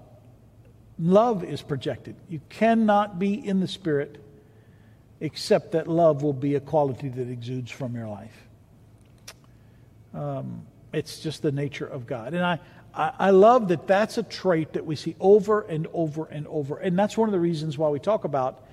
[1.00, 2.16] love is projected.
[2.30, 4.22] You cannot be in the Spirit
[5.22, 8.48] except that love will be a quality that exudes from your life.
[10.14, 12.34] Um, it's just the nature of God.
[12.34, 12.60] And I,
[12.94, 16.78] I, I love that that's a trait that we see over and over and over.
[16.78, 18.66] And that's one of the reasons why we talk about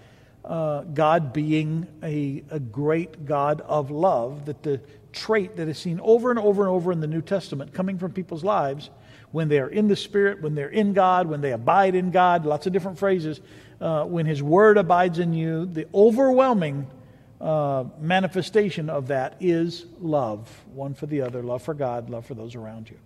[0.44, 4.80] uh, God being a, a great God of love, that the
[5.12, 8.12] trait that is seen over and over and over in the New Testament coming from
[8.12, 8.90] people's lives
[9.30, 12.46] when they are in the Spirit, when they're in God, when they abide in God,
[12.46, 13.40] lots of different phrases.
[13.80, 16.86] Uh, when His Word abides in you, the overwhelming
[17.40, 22.34] uh, manifestation of that is love, one for the other, love for God, love for
[22.34, 22.96] those around you.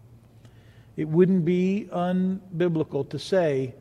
[0.96, 3.74] It wouldn't be unbiblical to say,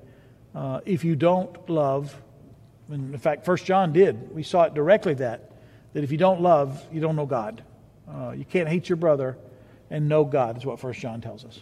[0.55, 2.21] uh, if you don't love,
[2.89, 4.33] in fact, First John did.
[4.33, 5.51] We saw it directly that
[5.93, 7.63] that if you don't love, you don't know God.
[8.09, 9.37] Uh, you can't hate your brother
[9.89, 11.59] and know God, is what First John tells us.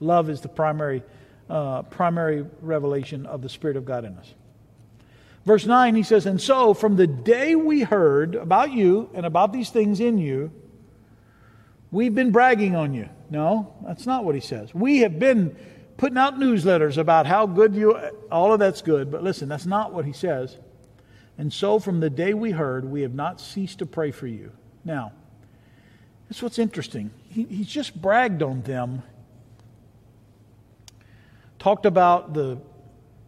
[0.00, 1.02] Love is the primary,
[1.48, 4.34] uh, primary revelation of the Spirit of God in us.
[5.44, 9.52] Verse 9, he says, And so from the day we heard about you and about
[9.52, 10.50] these things in you,
[11.92, 13.08] we've been bragging on you.
[13.30, 14.74] No, that's not what he says.
[14.74, 15.56] We have been
[15.96, 17.98] putting out newsletters about how good you
[18.30, 20.56] all of that's good, but listen, that's not what he says.
[21.38, 24.52] And so from the day we heard, we have not ceased to pray for you.
[24.84, 25.12] Now,
[26.28, 27.10] that's what's interesting.
[27.28, 29.02] He, he's just bragged on them,
[31.58, 32.58] talked about the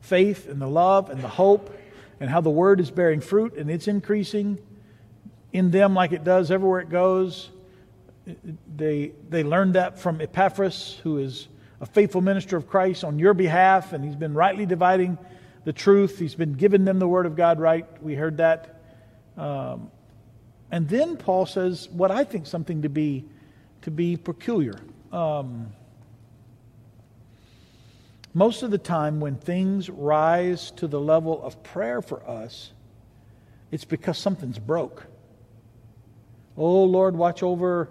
[0.00, 1.76] faith and the love and the hope
[2.20, 4.58] and how the word is bearing fruit and it's increasing
[5.52, 7.50] in them like it does everywhere it goes.
[8.76, 11.48] They, they learned that from Epaphras, who is
[11.80, 15.18] a faithful minister of Christ on your behalf, and he's been rightly dividing
[15.64, 16.18] the truth.
[16.18, 17.86] He's been giving them the word of God right.
[18.02, 18.80] We heard that.
[19.36, 19.90] Um,
[20.70, 23.24] and then Paul says what I think something to be
[23.82, 24.74] to be peculiar.
[25.12, 25.68] Um,
[28.34, 32.72] most of the time, when things rise to the level of prayer for us,
[33.70, 35.06] it's because something's broke.
[36.56, 37.88] Oh, Lord, watch over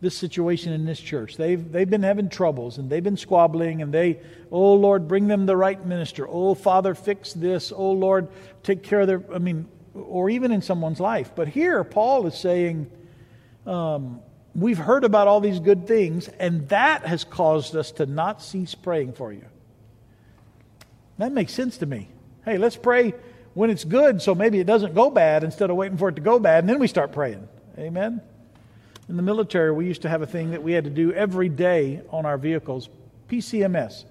[0.00, 1.36] this situation in this church.
[1.36, 5.46] They've, they've been having troubles and they've been squabbling and they, oh Lord, bring them
[5.46, 6.26] the right minister.
[6.28, 7.72] Oh Father, fix this.
[7.74, 8.28] Oh Lord,
[8.62, 11.32] take care of their, I mean, or even in someone's life.
[11.34, 12.88] But here, Paul is saying,
[13.66, 14.20] um,
[14.54, 18.76] we've heard about all these good things and that has caused us to not cease
[18.76, 19.44] praying for you.
[21.18, 22.08] That makes sense to me.
[22.44, 23.14] Hey, let's pray
[23.54, 26.22] when it's good so maybe it doesn't go bad instead of waiting for it to
[26.22, 27.48] go bad and then we start praying.
[27.76, 28.20] Amen.
[29.08, 31.48] In the military, we used to have a thing that we had to do every
[31.48, 32.88] day on our vehicles
[33.28, 34.04] PCMS,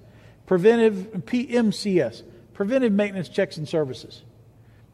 [0.45, 4.23] preventive, PMCS, preventive maintenance checks and services.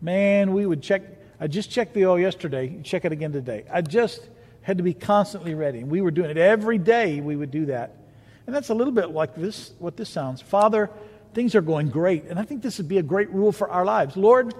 [0.01, 1.03] Man, we would check.
[1.39, 3.65] I just checked the oil yesterday, check it again today.
[3.71, 4.29] I just
[4.61, 5.79] had to be constantly ready.
[5.79, 7.97] And we were doing it every day, we would do that.
[8.45, 10.41] And that's a little bit like this, what this sounds.
[10.41, 10.89] Father,
[11.33, 12.25] things are going great.
[12.25, 14.17] And I think this would be a great rule for our lives.
[14.17, 14.53] Lord,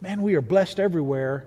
[0.00, 1.46] man, we are blessed everywhere.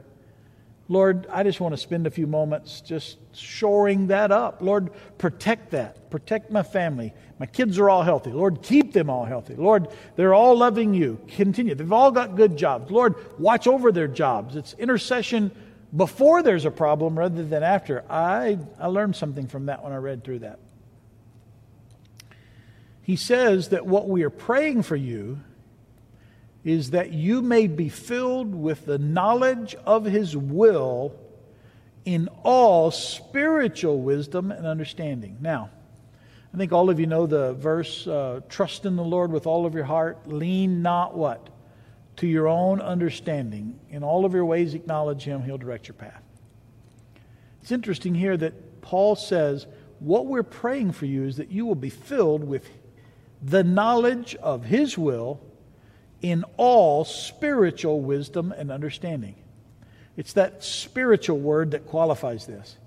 [0.92, 4.58] Lord, I just want to spend a few moments just shoring that up.
[4.60, 6.10] Lord, protect that.
[6.10, 7.14] Protect my family.
[7.38, 8.32] My kids are all healthy.
[8.32, 9.54] Lord, keep them all healthy.
[9.54, 11.20] Lord, they're all loving you.
[11.28, 11.76] Continue.
[11.76, 12.90] They've all got good jobs.
[12.90, 14.56] Lord, watch over their jobs.
[14.56, 15.52] It's intercession
[15.96, 18.04] before there's a problem rather than after.
[18.10, 20.58] I, I learned something from that when I read through that.
[23.04, 25.40] He says that what we are praying for you
[26.64, 31.16] is that you may be filled with the knowledge of his will
[32.06, 35.38] in all spiritual wisdom and understanding.
[35.40, 35.70] Now,
[36.54, 39.66] I think all of you know the verse uh, trust in the Lord with all
[39.66, 41.50] of your heart, lean not what?
[42.18, 43.80] To your own understanding.
[43.90, 46.24] In all of your ways, acknowledge him, he'll direct your path.
[47.62, 49.68] It's interesting here that Paul says,
[50.00, 52.68] What we're praying for you is that you will be filled with
[53.42, 55.40] the knowledge of his will
[56.22, 59.36] in all spiritual wisdom and understanding.
[60.18, 62.78] It's that spiritual word that qualifies this.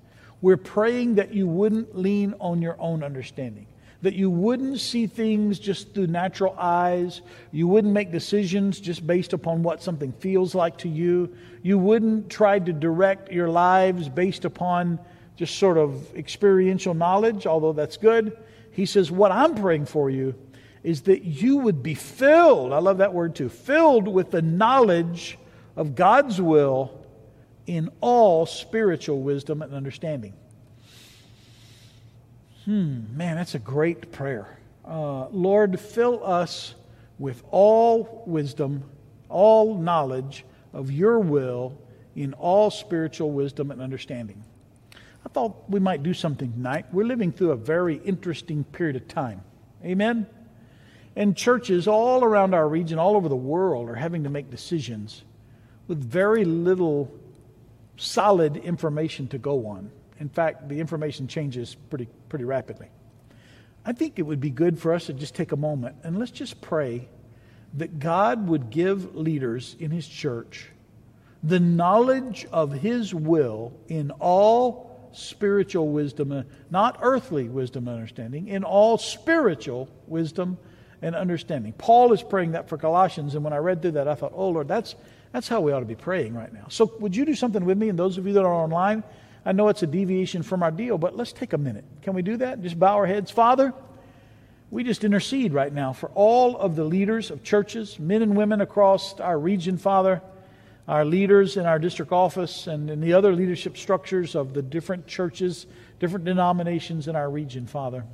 [0.43, 3.67] We're praying that you wouldn't lean on your own understanding,
[4.03, 9.33] that you wouldn't see things just through natural eyes, you wouldn't make decisions just based
[9.33, 14.45] upon what something feels like to you, you wouldn't try to direct your lives based
[14.45, 14.99] upon
[15.37, 18.37] just sort of experiential knowledge, although that's good.
[18.73, 20.35] He says, What I'm praying for you
[20.83, 25.39] is that you would be filled, I love that word too, filled with the knowledge
[25.77, 26.99] of God's will
[27.67, 30.35] in all spiritual wisdom and understanding.
[32.65, 34.59] Hmm, man, that's a great prayer.
[34.85, 36.75] Uh, Lord, fill us
[37.19, 38.85] with all wisdom,
[39.29, 41.79] all knowledge of your will
[42.17, 44.43] in all spiritual wisdom and understanding.
[45.25, 46.87] I thought we might do something tonight.
[46.93, 49.43] We're living through a very interesting period of time.
[49.85, 50.27] Amen?
[51.15, 55.25] And churches all around our region, all over the world, are having to make decisions
[55.87, 57.13] with very little
[57.97, 59.91] solid information to go on.
[60.19, 62.89] In fact, the information changes pretty, pretty rapidly.
[63.85, 66.31] I think it would be good for us to just take a moment and let's
[66.31, 67.09] just pray
[67.75, 70.69] that God would give leaders in His church
[71.43, 78.65] the knowledge of His will in all spiritual wisdom, not earthly wisdom and understanding, in
[78.65, 80.57] all spiritual wisdom
[81.03, 81.73] and understanding.
[81.77, 84.49] Paul is praying that for Colossians, and when I read through that, I thought, oh
[84.49, 84.95] Lord, that's,
[85.33, 86.67] that's how we ought to be praying right now.
[86.69, 89.03] So would you do something with me, and those of you that are online?
[89.45, 91.85] I know it's a deviation from our deal, but let's take a minute.
[92.03, 92.63] Can we do that?
[92.63, 93.31] Just bow our heads.
[93.31, 93.75] Father,
[94.71, 98.61] we just intercede right now for all of the leaders of churches, men and women
[98.61, 100.23] across our region, Father,
[100.87, 105.07] our leaders in our district office, and in the other leadership structures of the different
[105.07, 105.67] churches,
[105.99, 108.05] different denominations in our region, Father.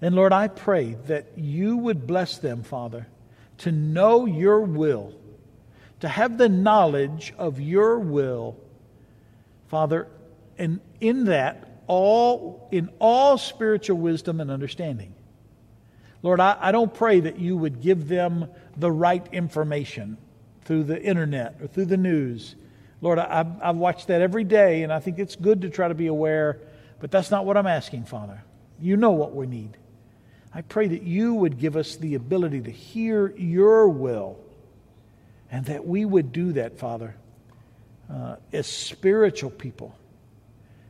[0.00, 3.06] And Lord, I pray that you would bless them, Father,
[3.58, 5.12] to know your will,
[6.00, 8.56] to have the knowledge of your will,
[9.68, 10.06] Father,
[10.56, 15.14] and in that, all in all spiritual wisdom and understanding.
[16.22, 20.18] Lord, I, I don't pray that you would give them the right information
[20.64, 22.54] through the internet or through the news.
[23.00, 25.94] Lord, I, I've watched that every day, and I think it's good to try to
[25.94, 26.58] be aware,
[27.00, 28.44] but that's not what I'm asking, Father.
[28.78, 29.77] You know what we need.
[30.58, 34.40] I pray that you would give us the ability to hear your will
[35.52, 37.14] and that we would do that, Father,
[38.12, 39.96] uh, as spiritual people,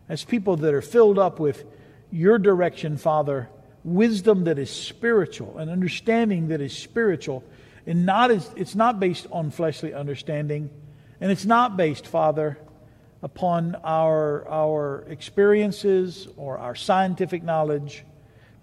[0.08, 1.66] as people that are filled up with
[2.10, 3.50] your direction, Father,
[3.84, 7.44] wisdom that is spiritual, and understanding that is spiritual,
[7.86, 10.70] and not as, it's not based on fleshly understanding,
[11.20, 12.56] and it's not based, Father,
[13.22, 18.06] upon our, our experiences or our scientific knowledge,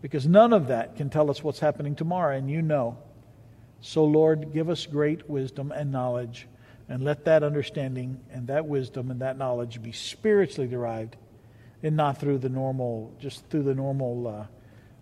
[0.02, 2.98] because none of that can tell us what's happening tomorrow, and you know.
[3.82, 6.48] So, Lord, give us great wisdom and knowledge,
[6.89, 11.16] and let that understanding and that wisdom and that knowledge be spiritually derived,
[11.84, 14.46] and not through the normal, just through the normal uh,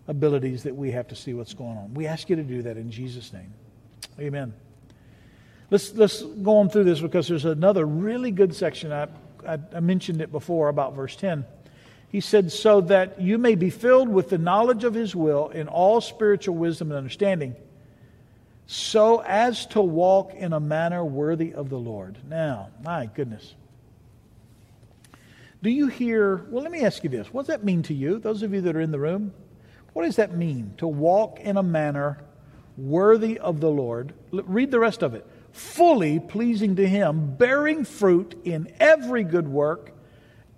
[0.08, 1.94] abilities that we have to see what's going on.
[1.94, 3.52] We ask you to do that in Jesus' name.
[4.18, 4.54] Amen.
[5.70, 8.92] Let's, let's go on through this because there's another really good section.
[8.92, 9.08] I,
[9.46, 11.44] I, I mentioned it before about verse 10.
[12.14, 15.66] He said, So that you may be filled with the knowledge of his will in
[15.66, 17.56] all spiritual wisdom and understanding,
[18.68, 22.16] so as to walk in a manner worthy of the Lord.
[22.28, 23.56] Now, my goodness.
[25.60, 26.36] Do you hear?
[26.50, 27.32] Well, let me ask you this.
[27.32, 29.34] What does that mean to you, those of you that are in the room?
[29.92, 32.22] What does that mean to walk in a manner
[32.76, 34.14] worthy of the Lord?
[34.30, 35.26] Read the rest of it.
[35.50, 39.90] Fully pleasing to Him, bearing fruit in every good work,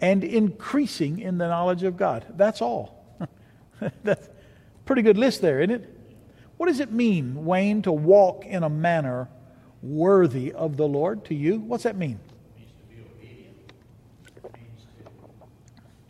[0.01, 2.26] and increasing in the knowledge of God.
[2.36, 3.05] That's all.
[4.05, 4.28] That's
[4.84, 5.92] pretty good list there, isn't it?
[6.57, 9.28] What does it mean, Wayne, to walk in a manner
[9.82, 11.59] worthy of the Lord to you?
[11.61, 12.18] What's that mean?
[12.57, 13.72] Means to be obedient.
[14.55, 14.86] Means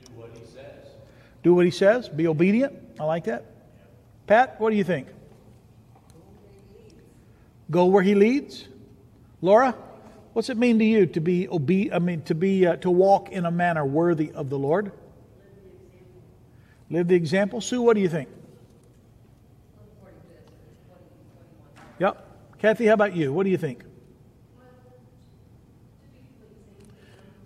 [0.01, 0.87] to do what he says.
[1.43, 2.75] Do what he says, be obedient.
[3.01, 3.45] I like that.
[4.27, 5.09] Pat, what do you think?
[7.71, 8.69] Go where he leads.
[9.41, 9.75] Laura,
[10.37, 13.33] what's it mean to you to be obe- I mean to be uh, to walk
[13.33, 14.93] in a manner worthy of the Lord?
[16.91, 17.63] Live the example.
[17.63, 18.29] Sue, what do you think?
[21.99, 22.59] Yep.
[22.59, 23.33] Kathy, how about you?
[23.33, 23.83] What do you think?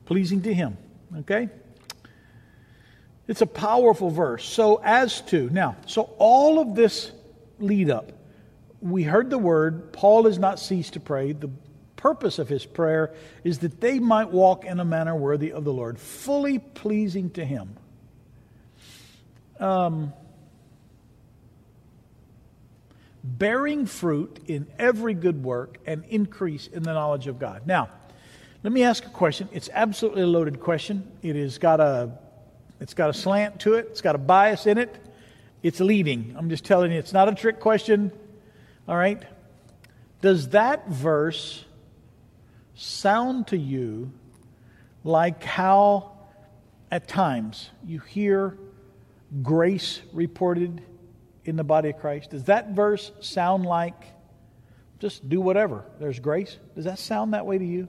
[0.04, 0.76] Pleasing to him.
[1.18, 1.48] Okay?
[3.28, 4.44] It's a powerful verse.
[4.44, 7.12] So, as to, now, so all of this
[7.60, 8.10] lead up,
[8.80, 11.30] we heard the word, Paul has not ceased to pray.
[11.32, 11.50] The
[12.00, 15.72] purpose of his prayer is that they might walk in a manner worthy of the
[15.72, 17.76] Lord, fully pleasing to him.
[19.58, 20.14] Um,
[23.22, 27.66] bearing fruit in every good work and increase in the knowledge of God.
[27.66, 27.90] Now,
[28.62, 29.48] let me ask a question.
[29.52, 31.06] It's absolutely a loaded question.
[31.22, 32.12] It has got a
[32.80, 34.96] it's got a slant to it, it's got a bias in it.
[35.62, 36.34] It's leading.
[36.38, 38.10] I'm just telling you, it's not a trick question.
[38.88, 39.22] All right?
[40.22, 41.64] Does that verse
[42.80, 44.10] sound to you
[45.04, 46.12] like how
[46.90, 48.56] at times you hear
[49.42, 50.82] grace reported
[51.44, 52.30] in the body of Christ?
[52.30, 54.02] Does that verse sound like
[54.98, 55.84] just do whatever?
[55.98, 56.58] There's grace?
[56.74, 57.88] Does that sound that way to you?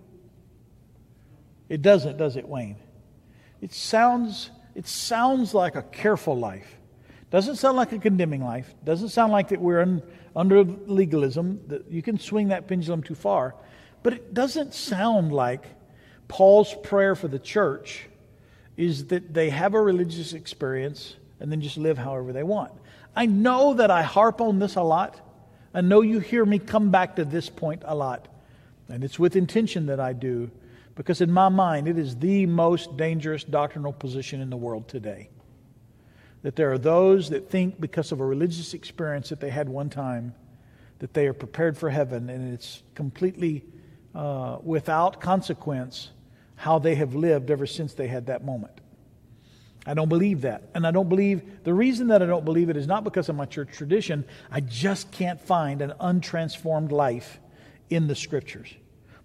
[1.70, 2.78] It doesn't, does it, Wayne?
[3.62, 6.78] It sounds it sounds like a careful life.
[7.30, 8.74] Doesn't sound like a condemning life.
[8.84, 10.02] Doesn't sound like that we're in,
[10.36, 13.56] under legalism, that you can swing that pendulum too far.
[14.04, 15.66] But it doesn't sound like
[16.28, 18.08] Paul's prayer for the church
[18.78, 22.72] is that they have a religious experience and then just live however they want.
[23.16, 25.20] I know that I harp on this a lot.
[25.74, 28.28] I know you hear me come back to this point a lot.
[28.90, 30.52] And it's with intention that I do.
[30.96, 35.30] Because in my mind, it is the most dangerous doctrinal position in the world today.
[36.44, 39.90] That there are those that think because of a religious experience that they had one
[39.90, 40.34] time,
[41.00, 43.64] that they are prepared for heaven, and it's completely
[44.14, 46.10] uh, without consequence
[46.56, 48.74] how they have lived ever since they had that moment.
[49.86, 50.70] I don't believe that.
[50.76, 53.36] And I don't believe, the reason that I don't believe it is not because of
[53.36, 54.26] my church tradition.
[54.52, 57.40] I just can't find an untransformed life
[57.90, 58.72] in the scriptures.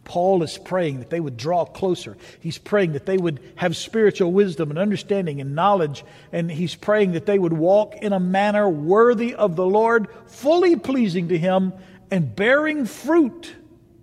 [0.05, 2.16] Paul is praying that they would draw closer.
[2.41, 6.05] He's praying that they would have spiritual wisdom and understanding and knowledge.
[6.32, 10.76] And he's praying that they would walk in a manner worthy of the Lord, fully
[10.76, 11.74] pleasing to him,
[12.11, 13.53] and bearing fruit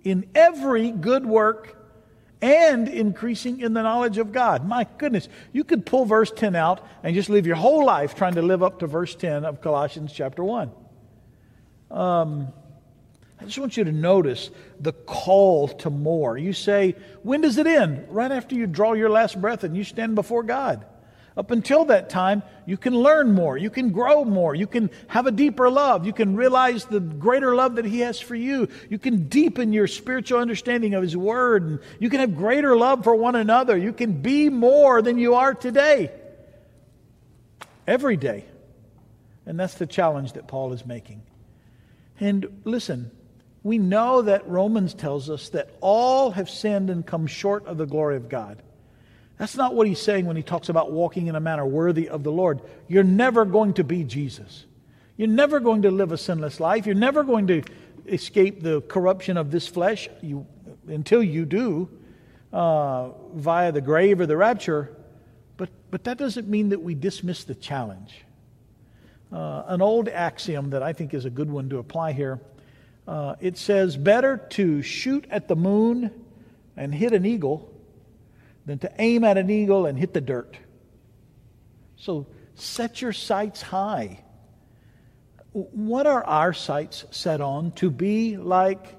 [0.04, 1.76] in every good work
[2.40, 4.66] and increasing in the knowledge of God.
[4.66, 8.34] My goodness, you could pull verse 10 out and just live your whole life trying
[8.34, 10.70] to live up to verse 10 of Colossians chapter 1.
[11.90, 12.52] Um,
[13.40, 16.36] I just want you to notice the call to more.
[16.36, 18.06] You say, when does it end?
[18.10, 20.84] Right after you draw your last breath and you stand before God.
[21.36, 23.58] Up until that time, you can learn more.
[23.58, 24.54] You can grow more.
[24.54, 26.06] You can have a deeper love.
[26.06, 28.68] You can realize the greater love that He has for you.
[28.88, 31.64] You can deepen your spiritual understanding of His Word.
[31.64, 33.76] And you can have greater love for one another.
[33.76, 36.12] You can be more than you are today.
[37.84, 38.44] Every day.
[39.44, 41.20] And that's the challenge that Paul is making.
[42.20, 43.10] And listen,
[43.64, 47.86] we know that Romans tells us that all have sinned and come short of the
[47.86, 48.62] glory of God.
[49.38, 52.22] That's not what he's saying when he talks about walking in a manner worthy of
[52.22, 52.60] the Lord.
[52.86, 54.64] You're never going to be Jesus.
[55.16, 56.86] You're never going to live a sinless life.
[56.86, 57.62] You're never going to
[58.06, 60.46] escape the corruption of this flesh you,
[60.86, 61.88] until you do
[62.52, 64.94] uh, via the grave or the rapture.
[65.56, 68.14] But, but that doesn't mean that we dismiss the challenge.
[69.32, 72.40] Uh, an old axiom that I think is a good one to apply here.
[73.06, 76.12] Uh, it says, Better to shoot at the moon
[76.76, 77.73] and hit an eagle
[78.66, 80.56] than to aim at an eagle and hit the dirt.
[81.96, 84.20] So set your sights high.
[85.52, 87.72] What are our sights set on?
[87.72, 88.96] To be like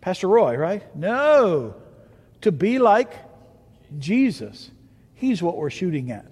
[0.00, 0.96] Pastor Roy, right?
[0.96, 1.76] No.
[2.42, 3.12] To be like
[3.98, 4.70] Jesus.
[5.14, 6.26] He's what we're shooting at.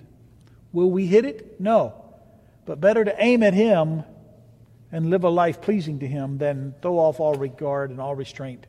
[0.72, 1.60] Will we hit it?
[1.60, 2.04] No.
[2.66, 4.04] But better to aim at Him
[4.92, 8.66] and live a life pleasing to Him than throw off all regard and all restraint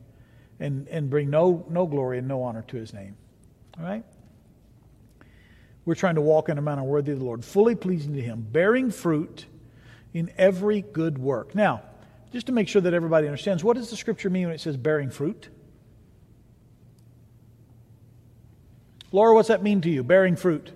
[0.60, 3.16] and, and bring no, no glory and no honor to his name.
[3.78, 4.04] All right?
[5.86, 8.46] We're trying to walk in a manner worthy of the Lord, fully pleasing to him,
[8.52, 9.46] bearing fruit
[10.14, 11.56] in every good work.
[11.56, 11.84] Now,
[12.34, 14.76] just to make sure that everybody understands, what does the scripture mean when it says
[14.76, 15.50] bearing fruit?
[19.12, 20.04] Laura, what's that mean to you?
[20.04, 20.72] Bearing fruit.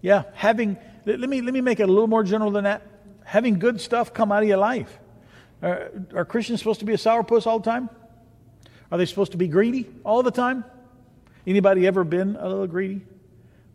[0.00, 2.82] Yeah, having, let me, let me make it a little more general than that.
[3.24, 4.98] Having good stuff come out of your life.
[5.62, 7.90] Are, are Christians supposed to be a sourpuss all the time?
[8.90, 10.64] Are they supposed to be greedy all the time?
[11.46, 13.04] Anybody ever been a little greedy?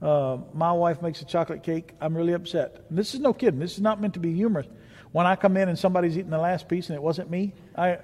[0.02, 1.94] Uh, my wife makes a chocolate cake.
[2.02, 2.86] I'm really upset.
[2.90, 3.60] And this is no kidding.
[3.60, 4.68] This is not meant to be humorous.
[5.12, 8.00] When I come in and somebody's eating the last piece and it wasn't me, I,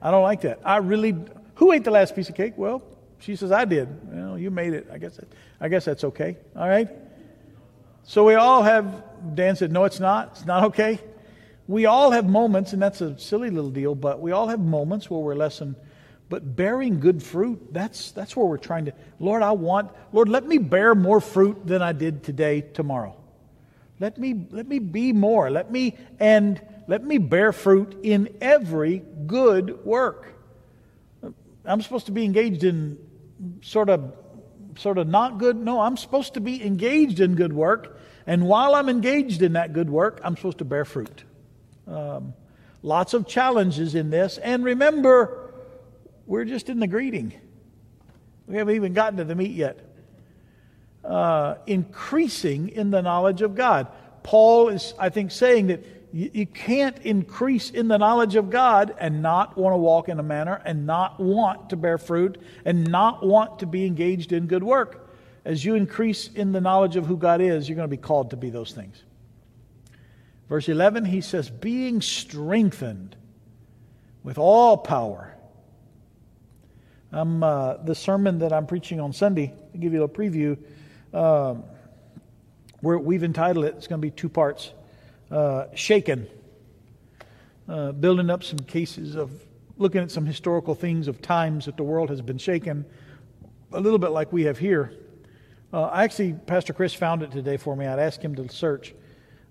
[0.00, 0.60] I don't like that.
[0.64, 1.16] I really.
[1.56, 2.54] Who ate the last piece of cake?
[2.56, 2.82] Well,
[3.18, 3.88] she says I did.
[4.10, 4.88] Well, you made it.
[4.92, 5.16] I guess.
[5.16, 5.28] That,
[5.60, 6.36] I guess that's okay.
[6.56, 6.88] All right.
[8.04, 9.04] So we all have.
[9.34, 10.30] Dan said, "No, it's not.
[10.32, 11.00] It's not okay."
[11.68, 15.08] We all have moments, and that's a silly little deal, but we all have moments
[15.10, 15.76] where we're less than.
[16.30, 18.94] But bearing good fruit, that's, that's where we're trying to.
[19.20, 23.14] Lord, I want, Lord, let me bear more fruit than I did today, tomorrow.
[24.00, 25.50] Let me, let me be more.
[25.50, 30.34] Let me, and let me bear fruit in every good work.
[31.64, 32.98] I'm supposed to be engaged in
[33.60, 34.14] sort of,
[34.78, 35.56] sort of not good.
[35.56, 37.98] No, I'm supposed to be engaged in good work.
[38.26, 41.24] And while I'm engaged in that good work, I'm supposed to bear fruit.
[41.88, 42.34] Um,
[42.82, 44.38] lots of challenges in this.
[44.38, 45.52] And remember,
[46.26, 47.32] we're just in the greeting.
[48.46, 49.78] We haven't even gotten to the meat yet.
[51.04, 53.88] Uh, increasing in the knowledge of God.
[54.22, 58.94] Paul is, I think, saying that you, you can't increase in the knowledge of God
[58.98, 62.90] and not want to walk in a manner and not want to bear fruit and
[62.90, 65.08] not want to be engaged in good work.
[65.44, 68.30] As you increase in the knowledge of who God is, you're going to be called
[68.30, 69.02] to be those things.
[70.48, 73.16] Verse 11, he says, being strengthened
[74.22, 75.34] with all power.
[77.12, 80.58] Um, uh, the sermon that I'm preaching on Sunday, I'll give you a preview.
[81.12, 81.64] Um,
[82.82, 84.72] we've entitled it, it's going to be two parts
[85.30, 86.26] uh, Shaken.
[87.68, 89.30] Uh, building up some cases of
[89.76, 92.86] looking at some historical things of times that the world has been shaken,
[93.72, 94.92] a little bit like we have here.
[95.70, 97.86] Uh, actually, Pastor Chris found it today for me.
[97.86, 98.94] I'd asked him to search.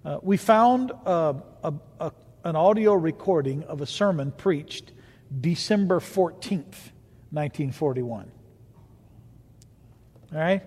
[0.08, 1.34] Uh, we found uh,
[1.66, 2.12] a, a,
[2.46, 4.94] an audio recording of a sermon preached
[5.42, 6.94] December 14th,
[7.32, 8.32] 1941.
[10.32, 10.64] All right?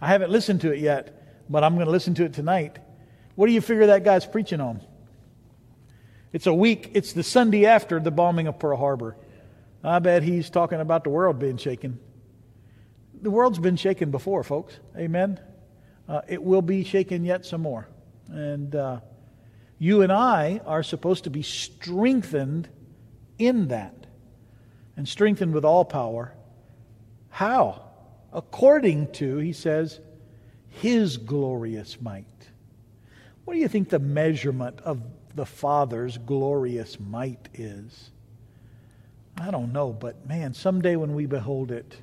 [0.00, 2.78] I haven't listened to it yet, but I'm going to listen to it tonight.
[3.34, 4.80] What do you figure that guy's preaching on?
[6.32, 9.16] It's a week, it's the Sunday after the bombing of Pearl Harbor.
[9.82, 11.98] I bet he's talking about the world being shaken.
[13.20, 14.78] The world's been shaken before, folks.
[14.96, 15.40] Amen?
[16.08, 17.88] Uh, it will be shaken yet some more.
[18.28, 19.00] And uh,
[19.78, 22.68] you and I are supposed to be strengthened
[23.38, 24.06] in that
[24.96, 26.32] and strengthened with all power.
[27.30, 27.82] How?
[28.32, 30.00] According to, he says,
[30.68, 32.24] his glorious might.
[33.44, 35.00] What do you think the measurement of
[35.34, 38.10] the Father's glorious might is?
[39.38, 41.96] I don't know, but man, someday when we behold it,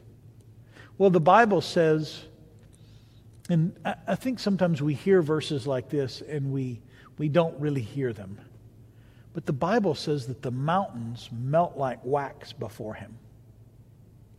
[0.98, 2.26] well, the Bible says
[3.50, 3.78] and
[4.08, 6.82] I think sometimes we hear verses like this and we,
[7.18, 8.40] we don't really hear them.
[9.34, 13.18] But the Bible says that the mountains melt like wax before him.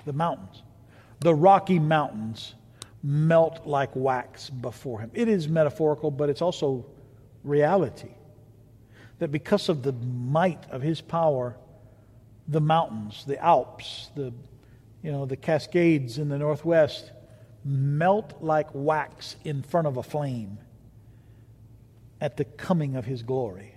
[0.07, 0.63] The mountains.
[1.21, 2.55] The Rocky Mountains
[3.03, 5.11] melt like wax before him.
[5.13, 6.87] It is metaphorical, but it's also
[7.43, 8.11] reality.
[9.19, 11.57] That because of the might of his power,
[12.49, 14.33] the mountains, the Alps, the
[15.03, 17.13] you know, the Cascades in the northwest
[17.65, 20.59] melt like wax in front of a flame
[22.21, 23.75] at the coming of his glory.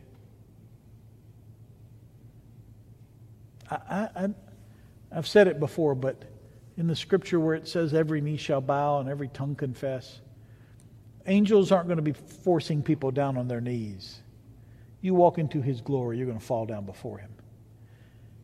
[3.69, 4.29] I, I,
[5.11, 6.23] I've said it before, but
[6.77, 10.21] in the scripture where it says every knee shall bow and every tongue confess,
[11.25, 14.19] angels aren't going to be forcing people down on their knees.
[15.01, 17.31] You walk into his glory, you're going to fall down before him.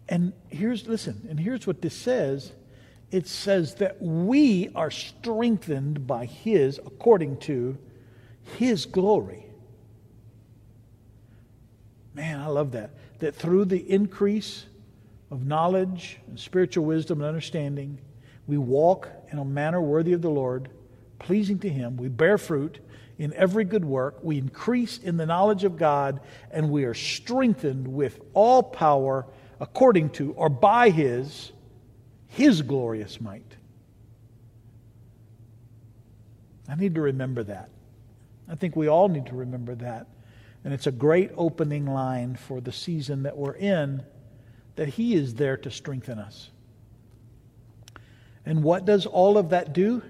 [0.10, 2.52] And here's, listen, and here's what this says
[3.14, 7.78] it says that we are strengthened by his, according to
[8.58, 9.46] his glory.
[12.16, 12.92] Man, I love that.
[13.20, 14.66] That through the increase
[15.30, 18.00] of knowledge and spiritual wisdom and understanding,
[18.48, 20.70] we walk in a manner worthy of the Lord,
[21.20, 21.98] pleasing to Him.
[21.98, 22.80] We bear fruit
[23.18, 24.20] in every good work.
[24.22, 26.20] We increase in the knowledge of God,
[26.52, 29.26] and we are strengthened with all power
[29.60, 31.52] according to or by His,
[32.34, 33.56] His glorious might.
[36.68, 37.70] I need to remember that.
[38.50, 40.08] I think we all need to remember that.
[40.64, 44.02] And it's a great opening line for the season that we're in
[44.76, 46.50] that He is there to strengthen us.
[48.48, 50.02] And what does all of that do?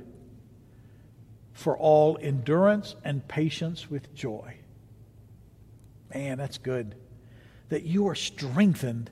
[1.52, 4.56] For all endurance and patience with joy.
[6.14, 6.96] Man, that's good.
[7.68, 9.10] That you are strengthened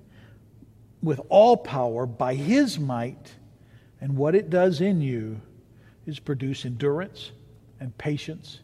[1.01, 3.35] with all power by His might,
[3.99, 5.41] and what it does in you
[6.05, 7.31] is produce endurance
[7.79, 8.59] and patience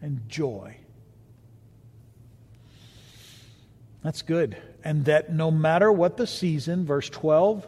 [0.00, 0.76] and joy.
[4.02, 4.56] That's good.
[4.84, 7.66] And that no matter what the season, verse 12,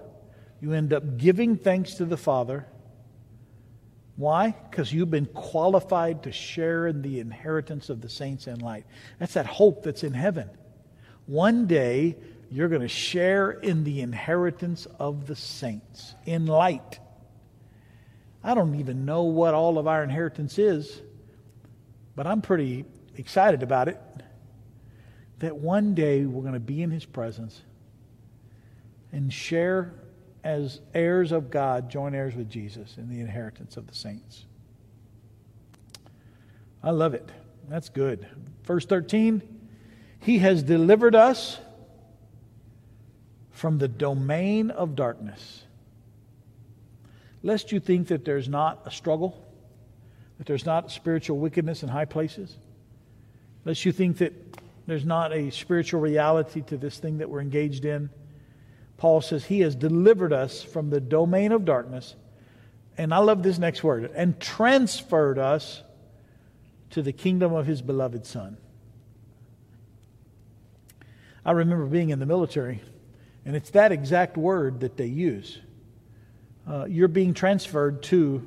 [0.60, 2.66] you end up giving thanks to the Father.
[4.16, 4.54] Why?
[4.70, 8.84] Because you've been qualified to share in the inheritance of the saints in light.
[9.18, 10.50] That's that hope that's in heaven.
[11.26, 12.16] One day,
[12.50, 16.98] you're going to share in the inheritance of the saints in light.
[18.42, 21.00] I don't even know what all of our inheritance is,
[22.16, 22.84] but I'm pretty
[23.16, 24.00] excited about it
[25.38, 27.62] that one day we're going to be in his presence
[29.12, 29.94] and share
[30.42, 34.44] as heirs of God, joint heirs with Jesus in the inheritance of the saints.
[36.82, 37.28] I love it.
[37.68, 38.26] That's good.
[38.64, 39.42] Verse 13
[40.20, 41.58] He has delivered us
[43.60, 45.64] from the domain of darkness.
[47.42, 49.46] Lest you think that there's not a struggle,
[50.38, 52.56] that there's not spiritual wickedness in high places,
[53.66, 54.32] lest you think that
[54.86, 58.08] there's not a spiritual reality to this thing that we're engaged in.
[58.96, 62.16] Paul says he has delivered us from the domain of darkness.
[62.96, 65.82] And I love this next word and transferred us
[66.90, 68.56] to the kingdom of his beloved Son.
[71.44, 72.80] I remember being in the military,
[73.44, 75.58] and it's that exact word that they use.
[76.68, 78.46] Uh, you're being transferred to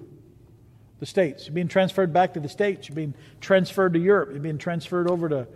[0.99, 1.47] the States.
[1.47, 2.87] You're being transferred back to the States.
[2.87, 4.29] You're being transferred to Europe.
[4.31, 5.47] You're being transferred over to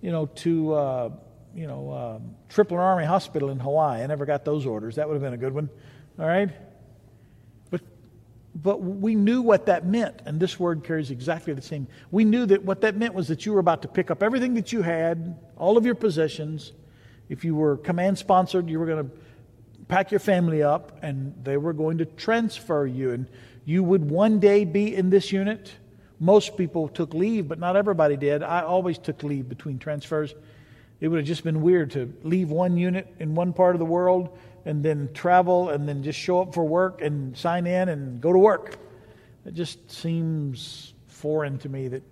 [0.00, 1.10] you know, to, uh,
[1.54, 2.18] you know, uh,
[2.48, 4.02] Tripler Army Hospital in Hawaii.
[4.02, 4.96] I never got those orders.
[4.96, 5.68] That would have been a good one.
[6.18, 6.50] All right?
[7.70, 7.82] But,
[8.54, 11.86] but we knew what that meant, and this word carries exactly the same.
[12.10, 14.54] We knew that what that meant was that you were about to pick up everything
[14.54, 16.72] that you had, all of your possessions.
[17.30, 19.16] If you were command sponsored, you were going to
[19.88, 23.12] pack your family up, and they were going to transfer you.
[23.12, 23.26] And
[23.64, 25.72] you would one day be in this unit
[26.20, 28.42] most people took leave, but not everybody did.
[28.42, 30.34] I always took leave between transfers.
[31.00, 33.86] It would have just been weird to leave one unit in one part of the
[33.86, 38.20] world and then travel and then just show up for work and sign in and
[38.20, 38.76] go to work.
[39.46, 42.02] It just seems foreign to me that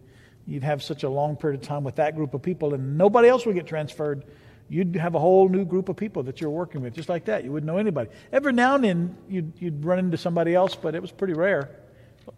[0.47, 3.29] you'd have such a long period of time with that group of people and nobody
[3.29, 4.25] else would get transferred.
[4.69, 7.45] You'd have a whole new group of people that you're working with, just like that.
[7.45, 8.11] You wouldn't know anybody.
[8.33, 11.71] Every now and then you'd, you'd run into somebody else, but it was pretty rare.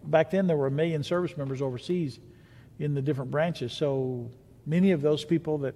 [0.05, 2.21] Back then, there were a million service members overseas
[2.79, 3.73] in the different branches.
[3.73, 4.31] So
[4.65, 5.75] many of those people that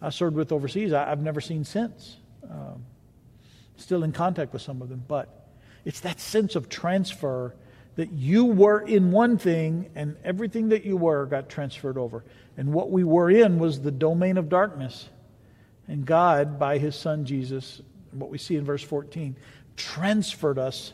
[0.00, 2.16] I served with overseas, I, have never seen since.
[2.48, 2.84] Um,
[3.76, 5.48] still in contact with some of them, but
[5.84, 7.54] it's that sense of transfer
[7.96, 12.24] that you were in one thing and everything that you were got transferred over.
[12.56, 15.08] And what we were in was the domain of darkness.
[15.88, 17.80] And God, by his son Jesus,
[18.12, 19.36] what we see in verse 14,
[19.76, 20.92] transferred us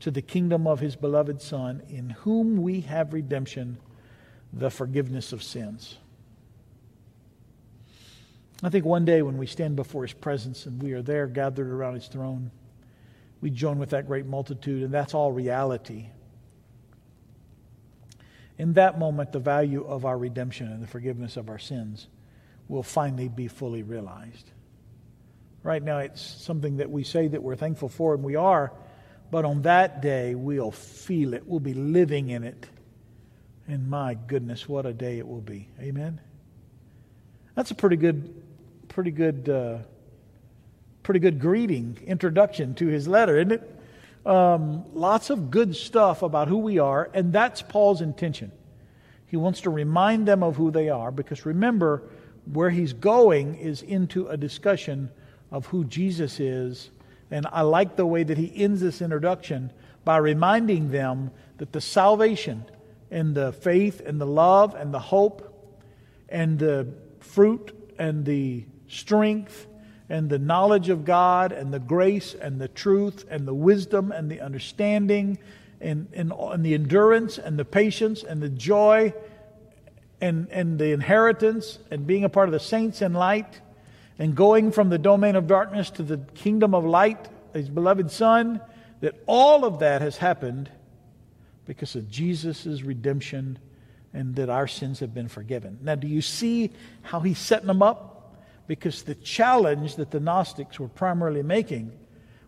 [0.00, 3.78] to the kingdom of his beloved Son, in whom we have redemption,
[4.52, 5.98] the forgiveness of sins.
[8.62, 11.68] I think one day when we stand before his presence and we are there gathered
[11.68, 12.50] around his throne,
[13.40, 16.08] we join with that great multitude, and that's all reality.
[18.56, 22.06] In that moment, the value of our redemption and the forgiveness of our sins
[22.68, 24.50] will finally be fully realized.
[25.62, 28.72] Right now, it's something that we say that we're thankful for, and we are,
[29.30, 31.46] but on that day, we'll feel it.
[31.46, 32.66] We'll be living in it.
[33.66, 35.68] And my goodness, what a day it will be.
[35.80, 36.20] Amen.
[37.54, 38.42] That's a pretty good,
[38.88, 39.78] pretty good, uh,
[41.02, 43.70] pretty good greeting, introduction to his letter, isn't it?
[44.26, 48.52] Um, lots of good stuff about who we are, and that's Paul's intention.
[49.26, 52.02] He wants to remind them of who they are because remember,
[52.52, 55.10] where he's going is into a discussion
[55.50, 56.90] of who Jesus is.
[57.30, 59.72] And I like the way that he ends this introduction
[60.04, 62.64] by reminding them that the salvation
[63.10, 65.50] and the faith and the love and the hope
[66.28, 66.88] and the
[67.20, 69.66] fruit and the strength
[70.08, 74.30] and the knowledge of God and the grace and the truth and the wisdom and
[74.30, 75.38] the understanding
[75.80, 79.14] and, and, and the endurance and the patience and the joy
[80.24, 83.60] and, and the inheritance and being a part of the saints in light
[84.18, 88.58] and going from the domain of darkness to the kingdom of light, his beloved Son,
[89.00, 90.70] that all of that has happened
[91.66, 93.58] because of Jesus' redemption
[94.14, 95.78] and that our sins have been forgiven.
[95.82, 96.70] Now, do you see
[97.02, 98.34] how he's setting them up?
[98.66, 101.92] Because the challenge that the Gnostics were primarily making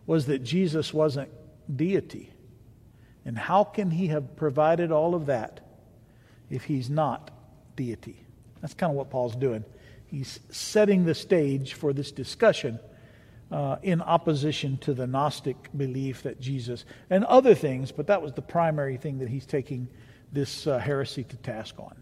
[0.07, 1.29] was that Jesus wasn't
[1.75, 2.31] deity.
[3.23, 5.59] And how can he have provided all of that
[6.49, 7.29] if he's not
[7.77, 8.21] deity?
[8.61, 9.63] That's kind of what Paul's doing.
[10.07, 12.79] He's setting the stage for this discussion
[13.51, 18.33] uh, in opposition to the Gnostic belief that Jesus, and other things, but that was
[18.33, 19.87] the primary thing that he's taking
[20.33, 21.95] this uh, heresy to task on.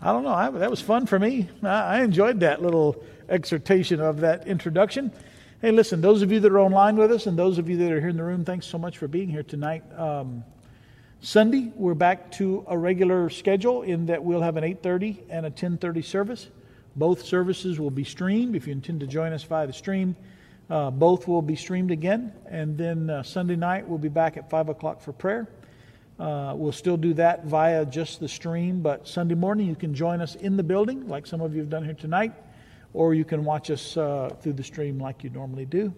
[0.00, 0.30] I don't know.
[0.30, 1.48] I, that was fun for me.
[1.62, 5.12] I, I, enjoyed that little exhortation of that introduction.
[5.60, 7.90] Hey, listen, those of you that are online with us and those of you that
[7.90, 9.82] are here in the room, thanks so much for being here tonight.
[9.98, 10.44] Um,
[11.20, 15.50] Sunday, we're back to a regular schedule in that we'll have an 8:30 and a
[15.50, 16.48] 10:30 service.
[16.94, 18.54] Both services will be streamed.
[18.54, 20.14] If you intend to join us via the stream,
[20.70, 22.32] uh, both will be streamed again.
[22.46, 25.48] And then uh, Sunday night, we'll be back at 5 o'clock for prayer.
[26.20, 30.20] Uh, we'll still do that via just the stream, but Sunday morning, you can join
[30.20, 32.32] us in the building, like some of you have done here tonight,
[32.94, 35.92] or you can watch us uh, through the stream like you normally do.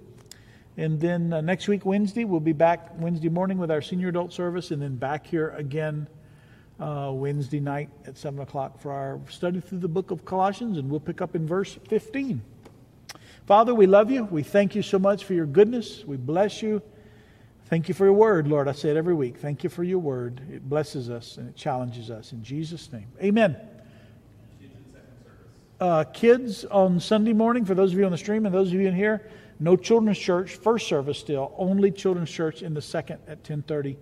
[0.81, 4.33] And then uh, next week, Wednesday, we'll be back Wednesday morning with our senior adult
[4.33, 6.09] service, and then back here again
[6.81, 10.89] uh, Wednesday night at 7 o'clock for our study through the book of Colossians, and
[10.89, 12.41] we'll pick up in verse 15.
[13.45, 14.25] Father, we love you.
[14.25, 16.03] We thank you so much for your goodness.
[16.07, 16.81] We bless you.
[17.67, 18.67] Thank you for your word, Lord.
[18.67, 19.37] I say it every week.
[19.37, 20.41] Thank you for your word.
[20.51, 22.33] It blesses us and it challenges us.
[22.33, 23.09] In Jesus' name.
[23.23, 23.55] Amen.
[25.79, 28.81] Uh, kids on Sunday morning, for those of you on the stream and those of
[28.81, 33.19] you in here, no children's church, first service still, only children's church in the second
[33.29, 33.99] at 1030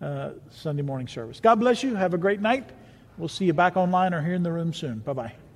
[0.00, 1.40] uh, Sunday morning service.
[1.40, 1.94] God bless you.
[1.94, 2.70] Have a great night.
[3.16, 4.98] We'll see you back online or here in the room soon.
[5.00, 5.47] Bye bye.